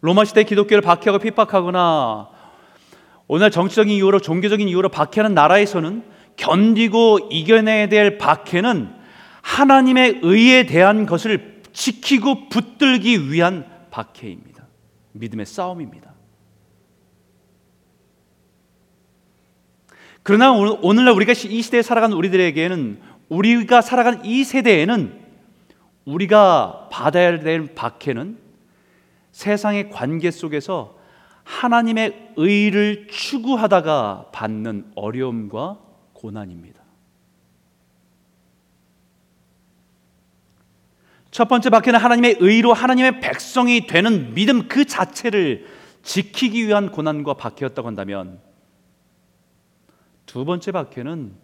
로마 0.00 0.24
시대 0.24 0.42
기독교를 0.42 0.80
박해하고 0.82 1.18
핍박하거나 1.18 2.28
오늘 3.28 3.50
정치적인 3.50 3.94
이유로 3.94 4.20
종교적인 4.20 4.68
이유로 4.68 4.88
박해하는 4.88 5.34
나라에서는 5.34 6.04
견디고 6.36 7.28
이겨내야 7.30 7.88
될 7.88 8.18
박해는 8.18 8.94
하나님의 9.42 10.20
의에 10.22 10.66
대한 10.66 11.06
것을 11.06 11.62
지키고 11.72 12.48
붙들기 12.48 13.30
위한 13.30 13.66
박해입니다. 13.90 14.66
믿음의 15.12 15.46
싸움입니다. 15.46 16.12
그러나 20.22 20.52
오늘날 20.52 21.14
우리가 21.14 21.32
이 21.32 21.62
시대에 21.62 21.82
살아가는 21.82 22.16
우리들에게는 22.16 23.00
우리가 23.32 23.80
살아가는 23.80 24.24
이 24.24 24.44
세대에는 24.44 25.20
우리가 26.04 26.88
받아야 26.90 27.38
될 27.40 27.74
박해는 27.74 28.38
세상의 29.30 29.90
관계 29.90 30.30
속에서 30.30 30.98
하나님의 31.44 32.34
의를 32.36 33.08
추구하다가 33.08 34.28
받는 34.32 34.92
어려움과 34.94 35.78
고난입니다. 36.12 36.82
첫 41.30 41.48
번째 41.48 41.70
박해는 41.70 41.98
하나님의 41.98 42.36
의로 42.40 42.74
하나님의 42.74 43.20
백성이 43.20 43.86
되는 43.86 44.34
믿음 44.34 44.68
그 44.68 44.84
자체를 44.84 45.66
지키기 46.02 46.66
위한 46.66 46.90
고난과 46.90 47.34
박해였다고 47.34 47.88
한다면 47.88 48.40
두 50.26 50.44
번째 50.44 50.72
박해는 50.72 51.41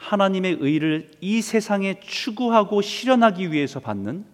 하나님의 0.00 0.56
의를 0.60 1.10
이 1.20 1.42
세상에 1.42 2.00
추구하고 2.00 2.80
실현하기 2.80 3.52
위해서 3.52 3.80
받는 3.80 4.24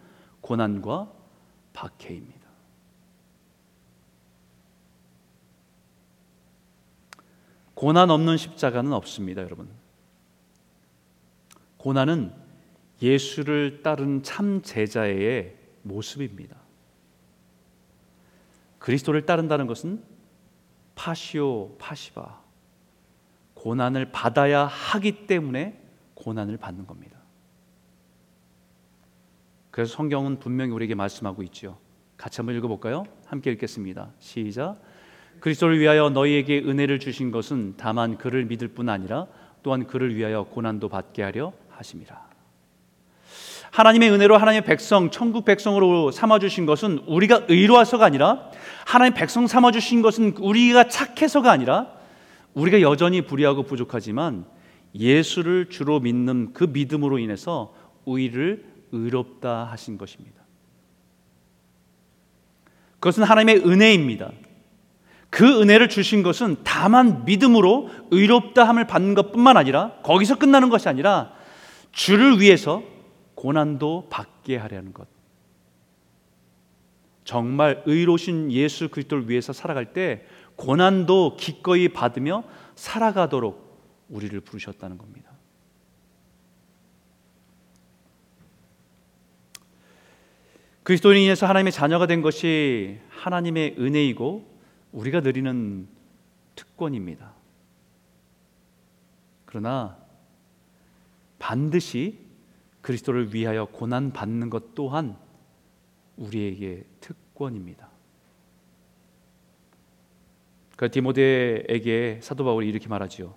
고난과 0.40 1.12
박해입니다. 1.72 2.46
고난 7.74 8.11
없는 8.11 8.37
십자가는 8.37 8.92
없습니다, 8.92 9.42
여러분. 9.42 9.68
고난은 11.79 12.33
예수를 13.02 13.83
따른 13.83 14.22
참 14.22 14.62
제자의 14.62 15.57
모습입니다. 15.83 16.57
그리스도를 18.79 19.26
따른다는 19.26 19.66
것은 19.66 20.02
파시오 20.94 21.76
파시바 21.76 22.45
고난을 23.66 24.12
받아야 24.12 24.64
하기 24.64 25.26
때문에 25.26 25.76
고난을 26.14 26.57
받는 26.57 26.87
겁니다. 26.87 27.18
그래서 29.72 29.92
성경은 29.96 30.38
분명히 30.38 30.70
우리에게 30.70 30.94
말씀하고 30.94 31.42
있죠. 31.42 31.76
같이 32.16 32.37
한번 32.37 32.55
읽어볼까요? 32.55 33.07
함께 33.26 33.50
읽겠습니다. 33.50 34.12
시작. 34.20 34.81
그리스도를 35.40 35.81
위하여 35.81 36.11
너희에게 36.11 36.61
은혜를 36.61 37.00
주신 37.00 37.33
것은 37.33 37.74
다만 37.76 38.18
그를 38.18 38.44
믿을 38.44 38.68
뿐 38.68 38.88
아니라 38.88 39.26
또한 39.64 39.88
그를 39.88 40.14
위하여 40.14 40.44
고난도 40.44 40.88
받게 40.88 41.24
하려 41.24 41.52
하심이라. 41.70 42.24
하나님의 43.72 44.12
은혜로 44.12 44.37
하나님의 44.37 44.64
백성, 44.64 45.11
천국 45.11 45.44
백성으로 45.44 46.12
삼아 46.12 46.38
주신 46.38 46.66
것은 46.66 46.98
우리가 47.09 47.46
의로워서가 47.48 48.05
아니라 48.05 48.48
하나님 48.87 49.14
백성 49.14 49.48
삼아 49.48 49.72
주신 49.72 50.02
것은 50.02 50.37
우리가 50.38 50.87
착해서가 50.87 51.50
아니라 51.50 51.95
우리가 52.56 52.80
여전히 52.80 53.20
불의하고 53.20 53.64
부족하지만 53.64 54.46
예수를 54.94 55.68
주로 55.68 56.00
믿는 56.00 56.54
그 56.54 56.64
믿음으로 56.64 57.18
인해서 57.18 57.74
우리를 58.06 58.64
의롭다 58.92 59.64
하신 59.64 59.98
것입니다. 59.98 60.42
그것은 62.94 63.24
하나님의 63.24 63.58
은혜입니다. 63.58 64.30
그 65.28 65.60
은혜를 65.60 65.90
주신 65.90 66.22
것은 66.22 66.56
다만 66.64 67.26
믿음으로 67.26 67.90
의롭다 68.10 68.64
함을 68.66 68.86
받는 68.86 69.14
것뿐만 69.14 69.58
아니라 69.58 69.92
거기서 70.02 70.38
끝나는 70.38 70.70
것이 70.70 70.88
아니라 70.88 71.32
주를 71.92 72.40
위해서 72.40 72.82
고난도 73.34 74.08
받게 74.08 74.56
하려는 74.56 74.94
것. 74.94 75.06
정말 77.24 77.82
의로신 77.84 78.50
예수 78.50 78.88
그리스도를 78.88 79.28
위해서 79.28 79.52
살아갈 79.52 79.92
때 79.92 80.24
고난도 80.56 81.36
기꺼이 81.36 81.88
받으며 81.88 82.44
살아가도록 82.74 83.66
우리를 84.08 84.38
부르셨다는 84.40 84.98
겁니다. 84.98 85.30
그리스도인에서 90.82 91.46
하나님의 91.46 91.72
자녀가 91.72 92.06
된 92.06 92.22
것이 92.22 93.00
하나님의 93.08 93.76
은혜이고 93.78 94.56
우리가 94.92 95.20
누리는 95.20 95.88
특권입니다. 96.54 97.32
그러나 99.46 99.98
반드시 101.38 102.18
그리스도를 102.82 103.34
위하여 103.34 103.64
고난 103.66 104.12
받는 104.12 104.48
것 104.48 104.76
또한 104.76 105.16
우리에게 106.16 106.84
특권입니다. 107.00 107.90
그 110.76 110.90
디모데에게 110.90 112.20
사도 112.22 112.44
바울이 112.44 112.68
이렇게 112.68 112.86
말하지요. 112.88 113.34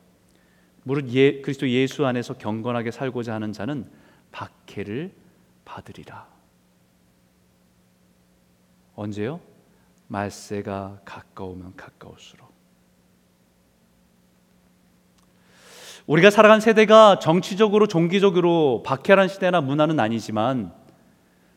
무릇 0.84 1.10
예, 1.14 1.42
그리스도 1.42 1.70
예수 1.70 2.06
안에서 2.06 2.34
경건하게 2.36 2.92
살고자 2.92 3.34
하는 3.34 3.54
자는 3.54 3.90
박해를 4.32 5.12
받으리라. 5.66 6.28
언제요? 8.96 9.40
말세가 10.08 11.02
가까우면 11.06 11.76
가까울수록. 11.78 12.50
우리가 16.08 16.32
살아간 16.32 16.60
세대가 16.60 17.20
정치적으로 17.20 17.86
종기적으로 17.86 18.82
박해란 18.84 19.28
시대나 19.28 19.62
문화는 19.62 20.00
아니지만 20.00 20.74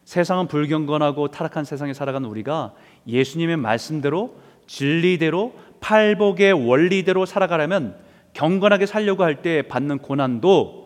세상은 0.05 0.47
불경건하고 0.47 1.29
타락한 1.29 1.65
세상에 1.65 1.95
살아간 1.95 2.27
우리가 2.27 2.75
예수님의 3.07 3.57
말씀대로 3.57 4.37
진리대로 4.67 5.55
팔복의 5.83 6.53
원리대로 6.55 7.27
살아가려면 7.27 8.01
경건하게 8.33 8.87
살려고 8.87 9.25
할 9.25 9.43
때 9.43 9.63
받는 9.63 9.99
고난도 9.99 10.81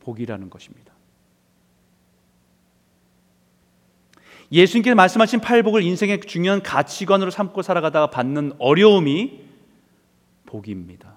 복이라는 0.00 0.50
것입니다. 0.50 0.92
예수님께서 4.50 4.94
말씀하신 4.94 5.40
팔복을 5.40 5.82
인생의 5.82 6.20
중요한 6.20 6.62
가치관으로 6.62 7.30
삼고 7.30 7.62
살아가다가 7.62 8.10
받는 8.10 8.52
어려움이 8.58 9.44
복입니다. 10.46 11.16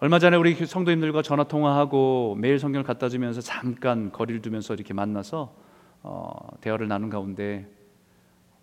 얼마 0.00 0.18
전에 0.18 0.36
우리 0.36 0.54
성도님들과 0.54 1.22
전화 1.22 1.44
통화하고 1.44 2.36
매일 2.38 2.58
성경을 2.58 2.84
갖다 2.84 3.08
주면서 3.08 3.40
잠깐 3.40 4.12
거리를 4.12 4.42
두면서 4.42 4.74
이렇게 4.74 4.94
만나서 4.94 5.67
어, 6.02 6.56
대화를 6.60 6.88
나눈 6.88 7.10
가운데 7.10 7.68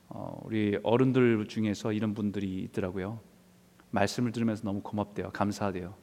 어, 0.09 0.39
우리 0.43 0.79
어른들 0.83 1.47
중에서 1.47 1.91
이런 1.91 2.13
분들이 2.13 2.61
있더라고요. 2.63 3.19
말씀을 3.91 4.31
들으면서 4.31 4.63
너무 4.63 4.81
고맙대요. 4.81 5.31
감사하대요. 5.31 5.95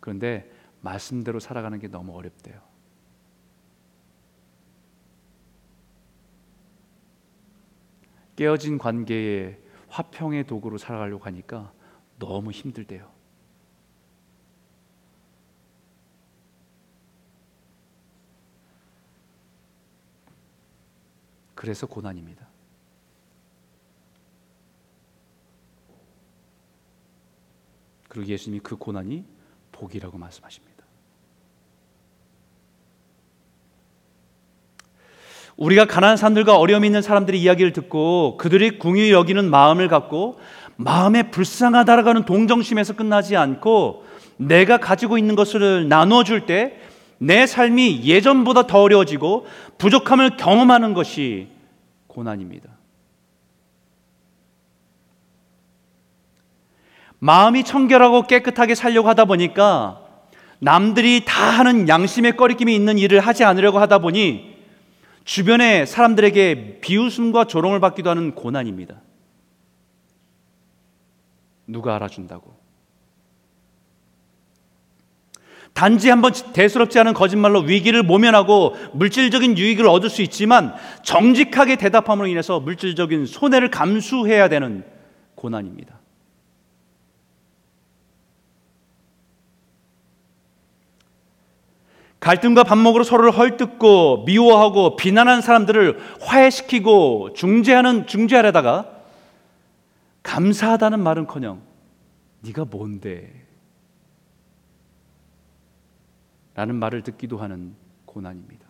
그런데 0.00 0.50
말씀대로 0.80 1.40
살아가는 1.40 1.78
게 1.78 1.88
너무 1.88 2.16
어렵대요. 2.16 2.60
깨어진 8.36 8.78
관계에 8.78 9.58
화평의 9.88 10.46
도구로 10.46 10.78
살아가려고 10.78 11.24
하니까 11.24 11.72
너무 12.18 12.52
힘들대요. 12.52 13.17
그래서 21.58 21.88
고난입니다. 21.88 22.46
그리고 28.08 28.28
예수님이 28.28 28.60
그 28.62 28.76
고난이 28.76 29.24
복이라고 29.72 30.18
말씀하십니다. 30.18 30.84
우리가 35.56 35.86
가난한 35.86 36.16
사람들과 36.16 36.56
어려움이 36.56 36.86
있는 36.86 37.02
사람들의 37.02 37.42
이야기를 37.42 37.72
듣고 37.72 38.36
그들이 38.36 38.78
궁유 38.78 39.10
여기는 39.10 39.50
마음을 39.50 39.88
갖고 39.88 40.38
마음에 40.76 41.28
불쌍하다라고 41.32 42.08
하는 42.08 42.24
동정심에서 42.24 42.94
끝나지 42.94 43.34
않고 43.34 44.04
내가 44.36 44.78
가지고 44.78 45.18
있는 45.18 45.34
것을 45.34 45.88
나눠 45.88 46.22
줄때 46.22 46.78
내 47.18 47.46
삶이 47.46 48.02
예전보다 48.04 48.66
더 48.66 48.82
어려워지고 48.82 49.46
부족함을 49.78 50.36
경험하는 50.36 50.94
것이 50.94 51.48
고난입니다. 52.06 52.70
마음이 57.18 57.64
청결하고 57.64 58.22
깨끗하게 58.22 58.74
살려고 58.74 59.08
하다 59.08 59.24
보니까 59.24 60.02
남들이 60.60 61.24
다 61.24 61.50
하는 61.50 61.88
양심의 61.88 62.36
꺼리낌이 62.36 62.74
있는 62.74 62.98
일을 62.98 63.20
하지 63.20 63.44
않으려고 63.44 63.78
하다 63.78 63.98
보니 63.98 64.56
주변의 65.24 65.86
사람들에게 65.86 66.78
비웃음과 66.80 67.44
조롱을 67.44 67.80
받기도 67.80 68.08
하는 68.10 68.34
고난입니다. 68.34 69.02
누가 71.66 71.96
알아준다고. 71.96 72.57
단지 75.74 76.10
한번 76.10 76.32
대수롭지 76.52 76.98
않은 76.98 77.14
거짓말로 77.14 77.60
위기를 77.60 78.02
모면하고 78.02 78.74
물질적인 78.94 79.56
유익을 79.56 79.86
얻을 79.86 80.10
수 80.10 80.22
있지만 80.22 80.74
정직하게 81.04 81.76
대답함으로 81.76 82.26
인해서 82.26 82.58
물질적인 82.58 83.26
손해를 83.26 83.70
감수해야 83.70 84.48
되는 84.48 84.84
고난입니다. 85.36 85.98
갈등과 92.20 92.64
반목으로 92.64 93.04
서로를 93.04 93.30
헐뜯고 93.30 94.24
미워하고 94.26 94.96
비난하는 94.96 95.40
사람들을 95.40 95.98
화해시키고 96.20 97.32
중재하는 97.34 98.06
중재하려다가 98.06 98.90
감사하다는 100.24 101.00
말은커녕 101.00 101.62
네가 102.40 102.66
뭔데 102.70 103.47
라는 106.58 106.74
말을 106.74 107.04
듣기도 107.04 107.38
하는 107.38 107.76
고난입니다. 108.04 108.66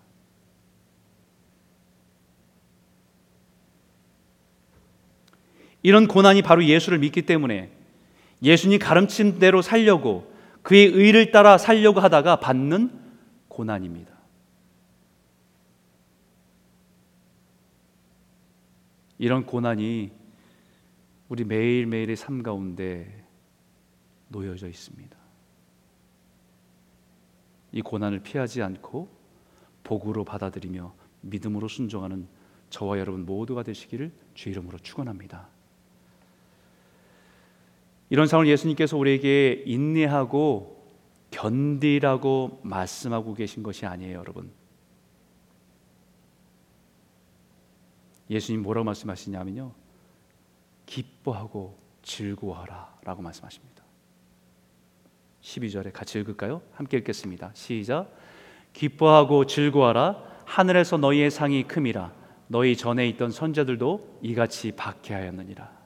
이런 5.82 6.06
고난이 6.06 6.42
바로 6.42 6.62
예수를 6.66 6.98
믿기 6.98 7.22
때문에 7.22 7.72
예수님 8.42 8.78
가르친 8.78 9.38
대로 9.38 9.62
살려고 9.62 10.30
그의 10.60 10.84
의를 10.84 11.30
따라 11.30 11.56
살려고 11.56 12.00
하다가 12.00 12.40
받는 12.40 12.90
고난입니다. 13.48 14.12
이런 19.16 19.46
고난이 19.46 20.10
우리 21.30 21.44
매일매일의 21.44 22.16
삶 22.16 22.42
가운데 22.42 23.24
놓여져 24.28 24.68
있습니다. 24.68 25.17
이 27.72 27.82
고난을 27.82 28.20
피하지 28.20 28.62
않고 28.62 29.08
복으로 29.84 30.24
받아들이며 30.24 30.94
믿음으로 31.22 31.68
순종하는 31.68 32.26
저와 32.70 32.98
여러분 32.98 33.24
모두가 33.24 33.62
되시기를 33.62 34.12
주 34.34 34.48
이름으로 34.50 34.78
축원합니다. 34.78 35.48
이런 38.10 38.26
상황을 38.26 38.50
예수님께서 38.50 38.96
우리에게 38.96 39.64
인내하고 39.66 40.78
견디라고 41.30 42.60
말씀하고 42.62 43.34
계신 43.34 43.62
것이 43.62 43.84
아니에요, 43.84 44.18
여러분. 44.18 44.50
예수님 48.30 48.62
뭐라고 48.62 48.84
말씀하시냐면요. 48.84 49.72
기뻐하고 50.86 51.78
즐거워하라라고 52.02 53.22
말씀하십니다. 53.22 53.77
12절에 55.48 55.92
같이 55.92 56.18
읽을까요? 56.20 56.60
함께 56.74 56.98
읽겠습니다. 56.98 57.50
시작. 57.54 58.14
기뻐하고 58.74 59.46
즐거워하라 59.46 60.22
하늘에서 60.44 60.98
너희의 60.98 61.30
상이 61.30 61.66
큼이라 61.66 62.12
너희 62.48 62.76
전에 62.76 63.08
있던 63.08 63.30
선자들도 63.30 64.20
이같이 64.22 64.72
박해하였느니라. 64.72 65.78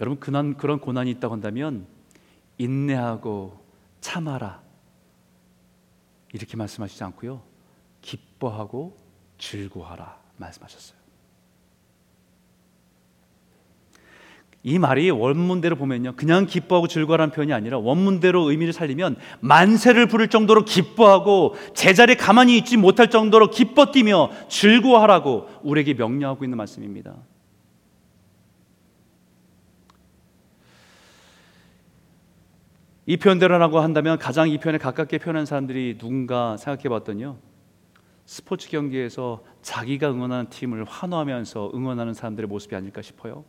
여러분 0.00 0.20
그난 0.20 0.56
그런 0.56 0.80
고난이 0.80 1.10
있다고 1.12 1.34
한다면 1.34 1.86
인내하고 2.58 3.64
참아라 4.00 4.62
이렇게 6.32 6.56
말씀하시지 6.56 7.02
않고요. 7.04 7.42
기뻐하고 8.00 8.96
즐거워하라 9.38 10.18
말씀하셨어요. 10.36 11.05
이 14.68 14.80
말이 14.80 15.10
원문대로 15.10 15.76
보면요. 15.76 16.14
그냥 16.16 16.44
기뻐하고 16.44 16.88
즐거워하는 16.88 17.32
표현이 17.32 17.52
아니라 17.52 17.78
원문대로 17.78 18.50
의미를 18.50 18.72
살리면 18.72 19.14
만세를 19.38 20.08
부를 20.08 20.26
정도로 20.26 20.64
기뻐하고 20.64 21.54
제자리에 21.72 22.16
가만히 22.16 22.58
있지 22.58 22.76
못할 22.76 23.08
정도로 23.08 23.50
기뻐 23.50 23.92
뛰며 23.92 24.28
즐거워하라고 24.48 25.46
우리에게 25.62 25.94
명령하고 25.94 26.42
있는 26.42 26.58
말씀입니다. 26.58 27.14
이 33.06 33.16
표현대로라고 33.18 33.78
한다면 33.78 34.18
가장 34.18 34.48
이 34.48 34.58
표현에 34.58 34.78
가깝게 34.78 35.18
표현한 35.18 35.46
사람들이 35.46 35.96
누군가 35.96 36.56
생각해 36.56 36.88
봤더니요. 36.88 37.38
스포츠 38.24 38.68
경기에서 38.68 39.44
자기가 39.62 40.10
응원하는 40.10 40.50
팀을 40.50 40.82
환호하면서 40.82 41.70
응원하는 41.72 42.14
사람들의 42.14 42.48
모습이 42.48 42.74
아닐까 42.74 43.00
싶어요. 43.00 43.44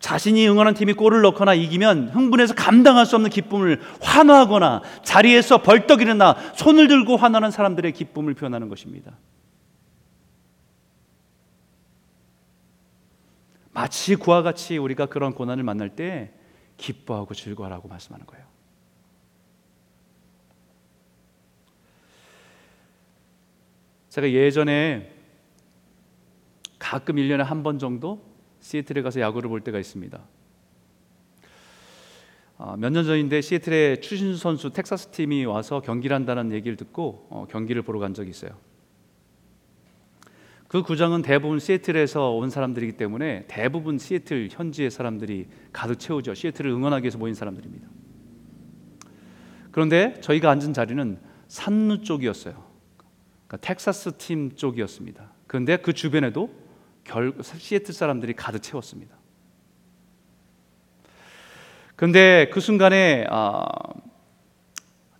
자신이 0.00 0.48
응원한 0.48 0.74
팀이 0.74 0.94
골을 0.94 1.20
넣거나 1.20 1.54
이기면 1.54 2.08
흥분해서 2.08 2.54
감당할 2.54 3.04
수 3.06 3.16
없는 3.16 3.30
기쁨을 3.30 3.80
환호하거나 4.00 4.82
자리에서 5.04 5.62
벌떡 5.62 6.00
일어나 6.00 6.34
손을 6.56 6.88
들고 6.88 7.16
환호하는 7.16 7.50
사람들의 7.50 7.92
기쁨을 7.92 8.34
표현하는 8.34 8.68
것입니다. 8.70 9.12
마치 13.72 14.16
그와 14.16 14.42
같이 14.42 14.78
우리가 14.78 15.06
그런 15.06 15.34
고난을 15.34 15.62
만날 15.62 15.90
때 15.90 16.32
기뻐하고 16.78 17.34
즐거워라고 17.34 17.86
말씀하는 17.88 18.26
거예요. 18.26 18.44
제가 24.08 24.30
예전에 24.32 25.12
가끔 26.78 27.16
1년에 27.16 27.44
한 27.44 27.62
번 27.62 27.78
정도 27.78 28.29
시애틀에 28.60 29.02
가서 29.02 29.20
야구를 29.20 29.48
볼 29.48 29.60
때가 29.60 29.78
있습니다. 29.78 30.20
어, 32.58 32.76
몇년 32.76 33.04
전인데 33.04 33.40
시애틀에 33.40 34.00
추신수 34.00 34.38
선수 34.38 34.70
텍사스 34.70 35.08
팀이 35.08 35.46
와서 35.46 35.80
경기를 35.80 36.14
한다는 36.14 36.52
얘기를 36.52 36.76
듣고 36.76 37.26
어, 37.30 37.46
경기를 37.50 37.80
보러 37.82 37.98
간 37.98 38.12
적이 38.12 38.30
있어요. 38.30 38.50
그 40.68 40.82
구장은 40.82 41.22
대부분 41.22 41.58
시애틀에서 41.58 42.30
온 42.30 42.50
사람들이기 42.50 42.92
때문에 42.92 43.46
대부분 43.48 43.98
시애틀 43.98 44.50
현지의 44.52 44.90
사람들이 44.90 45.48
가득 45.72 45.98
채우죠. 45.98 46.34
시애틀을 46.34 46.70
응원하기 46.70 47.04
위해서 47.04 47.18
모인 47.18 47.34
사람들입니다. 47.34 47.88
그런데 49.72 50.20
저희가 50.20 50.50
앉은 50.50 50.72
자리는 50.72 51.18
산루 51.48 52.02
쪽이었어요. 52.02 52.62
그러니까 53.46 53.56
텍사스 53.66 54.18
팀 54.18 54.54
쪽이었습니다. 54.54 55.32
그런데 55.46 55.76
그 55.78 55.92
주변에도 55.92 56.59
결, 57.04 57.34
시애틀 57.42 57.94
사람들이 57.94 58.34
가득 58.34 58.62
채웠습니다. 58.62 59.16
근데 61.96 62.48
그 62.50 62.60
순간에 62.60 63.26
아, 63.28 63.66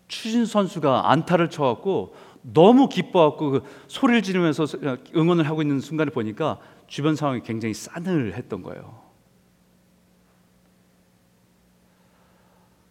추신 0.08 0.46
선수가 0.46 1.10
안타를 1.10 1.50
쳐갖고 1.50 2.14
너무 2.42 2.88
기뻐갖고 2.88 3.50
그 3.50 3.62
소리를 3.86 4.22
지르면서 4.22 4.66
응원을 5.14 5.46
하고 5.46 5.62
있는 5.62 5.78
순간을 5.80 6.12
보니까 6.12 6.58
주변 6.86 7.14
상황이 7.14 7.42
굉장히 7.42 7.74
싸늘했던 7.74 8.62
거예요. 8.62 9.00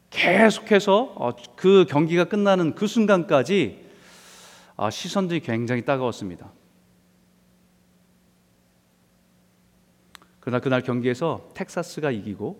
계속해서 0.09 1.13
어, 1.15 1.31
그 1.55 1.85
경기가 1.89 2.25
끝나는 2.25 2.75
그 2.75 2.87
순간까지 2.87 3.85
아, 4.77 4.89
시선들이 4.89 5.41
굉장히 5.41 5.83
따가웠습니다. 5.83 6.51
그러나 10.49 10.59
그날 10.59 10.81
경기에서 10.81 11.49
텍사스가 11.53 12.09
이기고 12.09 12.59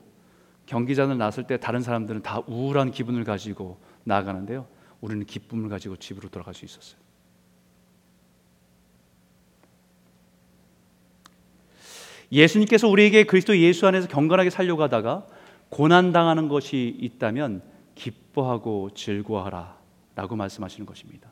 경기장을 0.68 1.18
나설 1.18 1.46
때 1.46 1.58
다른 1.58 1.82
사람들은 1.82 2.22
다 2.22 2.42
우울한 2.46 2.92
기분을 2.92 3.24
가지고 3.24 3.80
나아가는데요. 4.04 4.68
우리는 5.02 5.26
기쁨을 5.26 5.70
가지고 5.70 5.96
집으로 5.96 6.30
돌아갈 6.30 6.54
수 6.54 6.66
있었어요. 6.66 7.00
예수님께서 12.32 12.88
우리에게 12.88 13.24
그리스도 13.24 13.58
예수 13.58 13.88
안에서 13.88 14.08
경건하게 14.08 14.52
살려고 14.52 14.84
하다가 14.84 15.26
고난 15.70 16.12
당하는 16.12 16.48
것이 16.48 16.96
있다면 17.00 17.64
기뻐하고 17.96 18.92
즐거워하라 18.94 19.76
라고 20.14 20.36
말씀하시는 20.36 20.86
것입니다. 20.86 21.30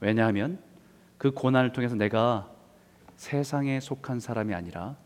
왜냐하면 0.00 0.58
그 1.16 1.30
고난을 1.30 1.72
통해서 1.72 1.94
내가 1.94 2.50
세상에 3.16 3.80
속한 3.80 4.20
사람이 4.20 4.52
아니라 4.52 4.96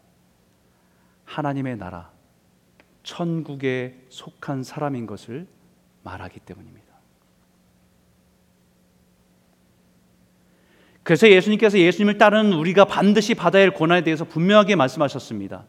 하나님의 1.30 1.76
나라 1.78 2.10
천국에 3.04 3.94
속한 4.08 4.64
사람인 4.64 5.06
것을 5.06 5.46
말하기 6.02 6.40
때문입니다. 6.40 6.90
그래서 11.02 11.28
예수님께서 11.28 11.78
예수님을 11.78 12.18
따르는 12.18 12.52
우리가 12.52 12.84
반드시 12.84 13.34
받아야 13.34 13.62
할 13.62 13.70
고난에 13.70 14.02
대해서 14.02 14.24
분명하게 14.24 14.76
말씀하셨습니다. 14.76 15.64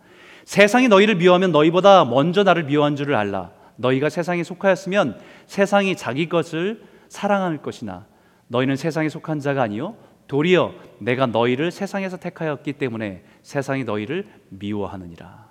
세상이 0.46 0.88
너희를 0.88 1.16
미워하면 1.16 1.52
너희보다 1.52 2.06
먼저 2.06 2.44
나를 2.44 2.64
미워한 2.64 2.96
줄을 2.96 3.16
알라. 3.16 3.52
너희가 3.76 4.10
세상에 4.10 4.44
속하였으면 4.44 5.20
세상이 5.46 5.96
자기 5.96 6.28
것을 6.28 6.84
사랑할 7.08 7.62
것이나 7.62 8.08
너희는 8.48 8.76
세상에 8.76 9.10
속한 9.10 9.40
자가 9.40 9.62
아니요 9.62 9.96
도리어 10.28 10.74
내가 11.00 11.26
너희를 11.28 11.72
세상에서 11.72 12.18
택하였기 12.18 12.74
때문에 12.74 13.24
세상이 13.44 13.84
너희를 13.84 14.28
미워하느니라. 14.50 15.51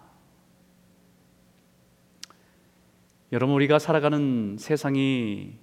여러분 3.32 3.54
우리가 3.54 3.78
살아가는 3.78 4.56
세상이 4.58 5.54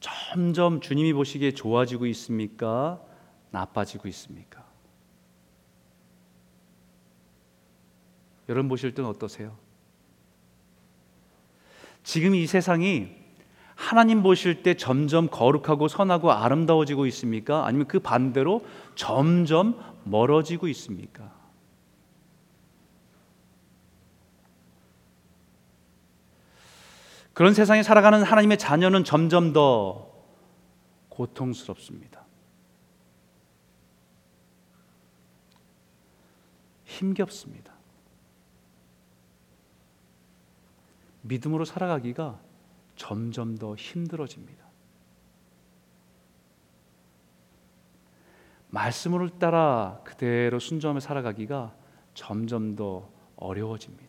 점점 0.00 0.80
주님이 0.80 1.12
보시기에 1.12 1.52
좋아지고 1.52 2.06
있습니까? 2.06 3.00
나빠지고 3.50 4.08
있습니까? 4.08 4.66
여러분 8.48 8.68
보실 8.68 8.94
때는 8.94 9.08
어떠세요? 9.08 9.56
지금 12.02 12.34
이 12.34 12.46
세상이 12.46 13.08
하나님 13.74 14.22
보실 14.22 14.62
때 14.62 14.74
점점 14.74 15.28
거룩하고 15.28 15.86
선하고 15.86 16.32
아름다워지고 16.32 17.06
있습니까? 17.06 17.66
아니면 17.66 17.86
그 17.86 18.00
반대로 18.00 18.64
점점 18.96 19.78
멀어지고 20.02 20.66
있습니까? 20.68 21.37
그런 27.38 27.54
세상에 27.54 27.84
살아가는 27.84 28.20
하나님의 28.24 28.58
자녀는 28.58 29.04
점점 29.04 29.52
더 29.52 30.10
고통스럽습니다. 31.08 32.26
힘겹습니다. 36.82 37.72
믿음으로 41.22 41.64
살아가기가 41.64 42.40
점점 42.96 43.56
더 43.56 43.76
힘들어집니다. 43.76 44.66
말씀을 48.70 49.38
따라 49.38 50.00
그대로 50.02 50.58
순종하며 50.58 50.98
살아가기가 50.98 51.72
점점 52.14 52.74
더 52.74 53.08
어려워집니다. 53.36 54.07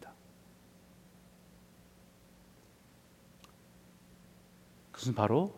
그것은 4.99 5.15
바로 5.15 5.55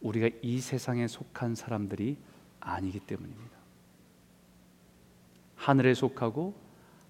우리가 0.00 0.30
이 0.40 0.60
세상에 0.60 1.08
속한 1.08 1.56
사람들이 1.56 2.16
아니기 2.60 3.00
때문입니다. 3.00 3.58
하늘에 5.56 5.94
속하고 5.94 6.54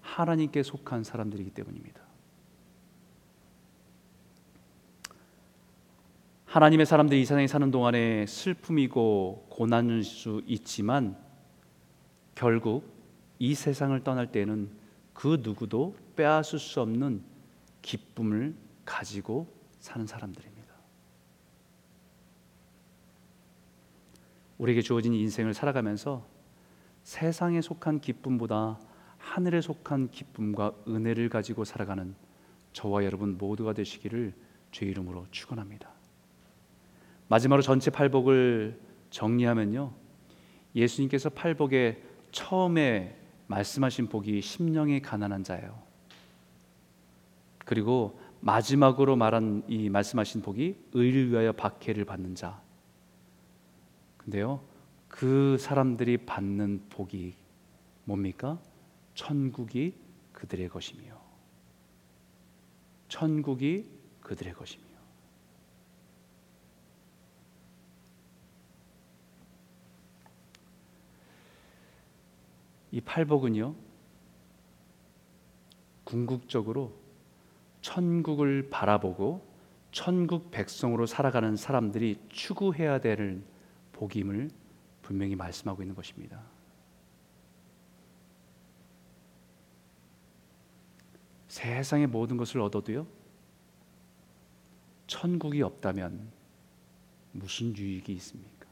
하나님께 0.01 0.63
속한 0.63 1.03
사람들이기 1.03 1.51
때문입니다. 1.51 2.01
하나님의 6.45 6.87
사람들이 6.87 7.21
이 7.21 7.25
세상에 7.25 7.45
사는 7.45 7.69
동안에 7.69 8.25
슬픔이고 8.25 9.45
고난일 9.51 10.03
수 10.03 10.41
있지만 10.47 11.15
결국 12.33 12.91
이 13.37 13.53
세상을 13.53 14.03
떠날 14.03 14.31
때는 14.31 14.71
그 15.13 15.37
누구도 15.43 15.95
빼앗을 16.15 16.57
수 16.57 16.81
없는 16.81 17.21
기쁨을 17.83 18.55
가지고 18.85 19.47
사는 19.79 20.07
사람들입니다. 20.07 20.58
우리에게 24.59 24.81
주어진 24.81 25.13
인생을 25.13 25.53
살아가면서 25.53 26.25
세상에 27.03 27.61
속한 27.61 28.01
기쁨보다 28.01 28.79
하늘에 29.17 29.61
속한 29.61 30.11
기쁨과 30.11 30.73
은혜를 30.87 31.29
가지고 31.29 31.65
살아가는 31.65 32.13
저와 32.73 33.03
여러분 33.03 33.37
모두가 33.37 33.73
되시기를 33.73 34.33
주의 34.71 34.91
이름으로 34.91 35.25
축원합니다. 35.31 35.89
마지막으로 37.29 37.61
전체 37.61 37.89
팔복을 37.89 38.79
정리하면요. 39.09 39.91
예수님께서 40.75 41.29
팔복에 41.29 42.03
처음에 42.31 43.15
말씀하신 43.47 44.07
복이 44.07 44.41
심령이 44.41 45.01
가난한 45.01 45.43
자예요. 45.43 45.81
그리고 47.65 48.19
마지막으로 48.41 49.15
말한 49.15 49.63
이 49.67 49.89
말씀하신 49.89 50.41
복이 50.41 50.75
의를 50.93 51.31
위하여 51.31 51.51
박해를 51.51 52.05
받는 52.05 52.35
자. 52.35 52.61
근데요. 54.19 54.63
그 55.07 55.57
사람들이 55.57 56.25
받는 56.25 56.85
복이 56.89 57.35
뭡니까? 58.05 58.59
천국이 59.15 59.95
그들의 60.31 60.69
것이며 60.69 61.19
천국이 63.07 63.89
그들의 64.21 64.53
것이며 64.53 64.85
이 72.91 73.01
팔복은요 73.01 73.75
궁극적으로 76.03 76.95
천국을 77.81 78.69
바라보고 78.69 79.47
천국 79.91 80.51
백성으로 80.51 81.05
살아가는 81.05 81.55
사람들이 81.55 82.19
추구해야 82.29 82.99
될 82.99 83.41
복임을 83.99 84.49
분명히 85.01 85.35
말씀하고 85.35 85.83
있는 85.83 85.93
것입니다. 85.93 86.41
세상의 91.49 92.07
모든 92.07 92.37
것을 92.37 92.61
얻어도요 92.61 93.05
천국이 95.07 95.61
없다면 95.61 96.31
무슨 97.33 97.75
유익이 97.75 98.13
있습니까? 98.13 98.67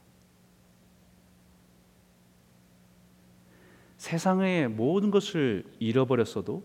세상의 3.97 4.69
모든 4.69 5.11
것을 5.11 5.65
잃어버렸어도 5.79 6.63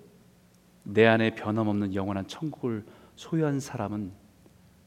내 0.84 1.06
안에 1.06 1.34
변함없는 1.34 1.94
영원한 1.94 2.28
천국을 2.28 2.84
소유한 3.16 3.58
사람은 3.58 4.12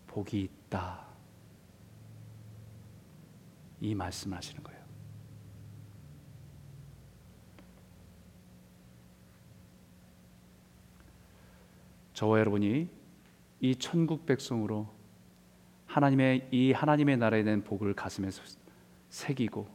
복이 0.08 0.40
있다. 0.40 1.05
이 3.82 3.94
말씀을 3.96 4.38
하시는 4.38 4.64
거예요. 4.64 4.76
저와 12.14 12.40
여러분이 12.40 12.90
이 13.60 13.76
천국 13.76 14.26
백성으로 14.26 14.88
하나님의 15.86 16.48
이 16.52 16.72
하나님의 16.72 17.18
나라에 17.18 17.44
대한 17.44 17.64
복을 17.64 17.94
가슴에 17.94 18.30
새기고 19.10 19.68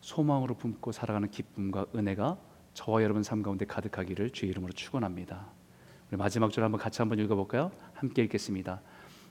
소망으로 0.00 0.54
품고 0.54 0.92
살아가는 0.92 1.28
기쁨과 1.28 1.86
은혜가 1.94 2.38
저와 2.74 3.02
여러분 3.02 3.22
삶 3.22 3.42
가운데 3.42 3.64
가득하기를 3.64 4.30
주의 4.30 4.50
이름으로 4.50 4.72
축원합니다. 4.72 5.46
우리 6.08 6.16
마지막 6.16 6.52
줄 6.52 6.62
한번 6.62 6.80
같이 6.80 7.02
한번 7.02 7.18
읽어볼까요? 7.18 7.72
함께 7.94 8.22
읽겠습니다. 8.22 8.80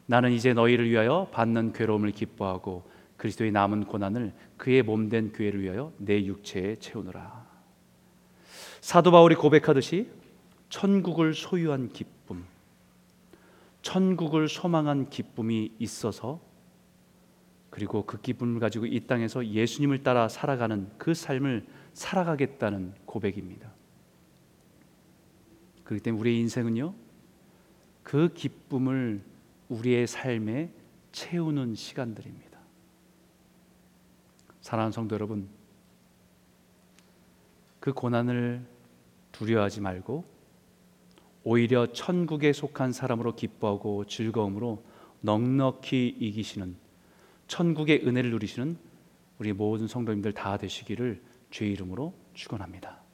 나는 0.08 0.32
이제 0.32 0.54
너희를 0.54 0.90
위하여 0.90 1.30
받는 1.32 1.72
괴로움을 1.74 2.12
기뻐하고 2.12 2.84
그리스도의 3.18 3.52
남은 3.52 3.86
고난을 3.86 4.34
그의 4.58 4.84
몸된 4.84 5.32
교회를 5.32 5.62
위하여 5.62 5.94
내 5.98 6.24
육체에 6.26 6.78
채우노라. 6.78 7.46
사도 8.82 9.12
바울이 9.12 9.36
고백하듯이 9.36 10.10
천국을 10.70 11.34
소유한 11.34 11.90
기쁨, 11.90 12.46
천국을 13.82 14.50
소망한 14.50 15.10
기쁨이 15.10 15.72
있어서 15.80 16.42
그리고 17.70 18.06
그 18.06 18.20
기쁨을 18.22 18.60
가지고 18.60 18.86
이 18.86 19.02
땅에서 19.02 19.46
예수님을 19.46 20.04
따라 20.04 20.30
살아가는 20.30 20.90
그 20.98 21.14
삶을 21.14 21.66
살아가겠다는 21.94 22.94
고백입니다. 23.06 23.72
그렇기 25.84 26.04
때문에 26.04 26.20
우리의 26.22 26.40
인생은요, 26.40 26.94
그 28.04 28.34
기쁨을 28.34 29.22
우리의 29.70 30.08
삶에 30.08 30.72
채우는 31.12 31.76
시간들입니다. 31.76 32.45
사랑하는 34.66 34.92
성도 34.92 35.14
여러분, 35.14 35.48
그 37.80 37.94
고난을 37.94 38.66
두려워하지 39.32 39.80
말고 39.80 40.24
오히려 41.44 41.94
천국에 41.94 42.52
속한 42.52 42.92
사람으로 42.92 43.36
기뻐하고 43.36 44.06
즐거움으로 44.06 44.84
넉넉히 45.22 46.18
이기시는 46.20 46.78
천국의 47.46 48.08
은혜를 48.08 48.32
누리시는 48.32 48.76
우리 49.38 49.54
모든 49.54 49.88
성도님들 49.88 50.34
다 50.34 50.58
되시기를 50.58 51.22
주의 51.52 51.72
이름으로 51.72 52.16
축원합니다. 52.34 53.05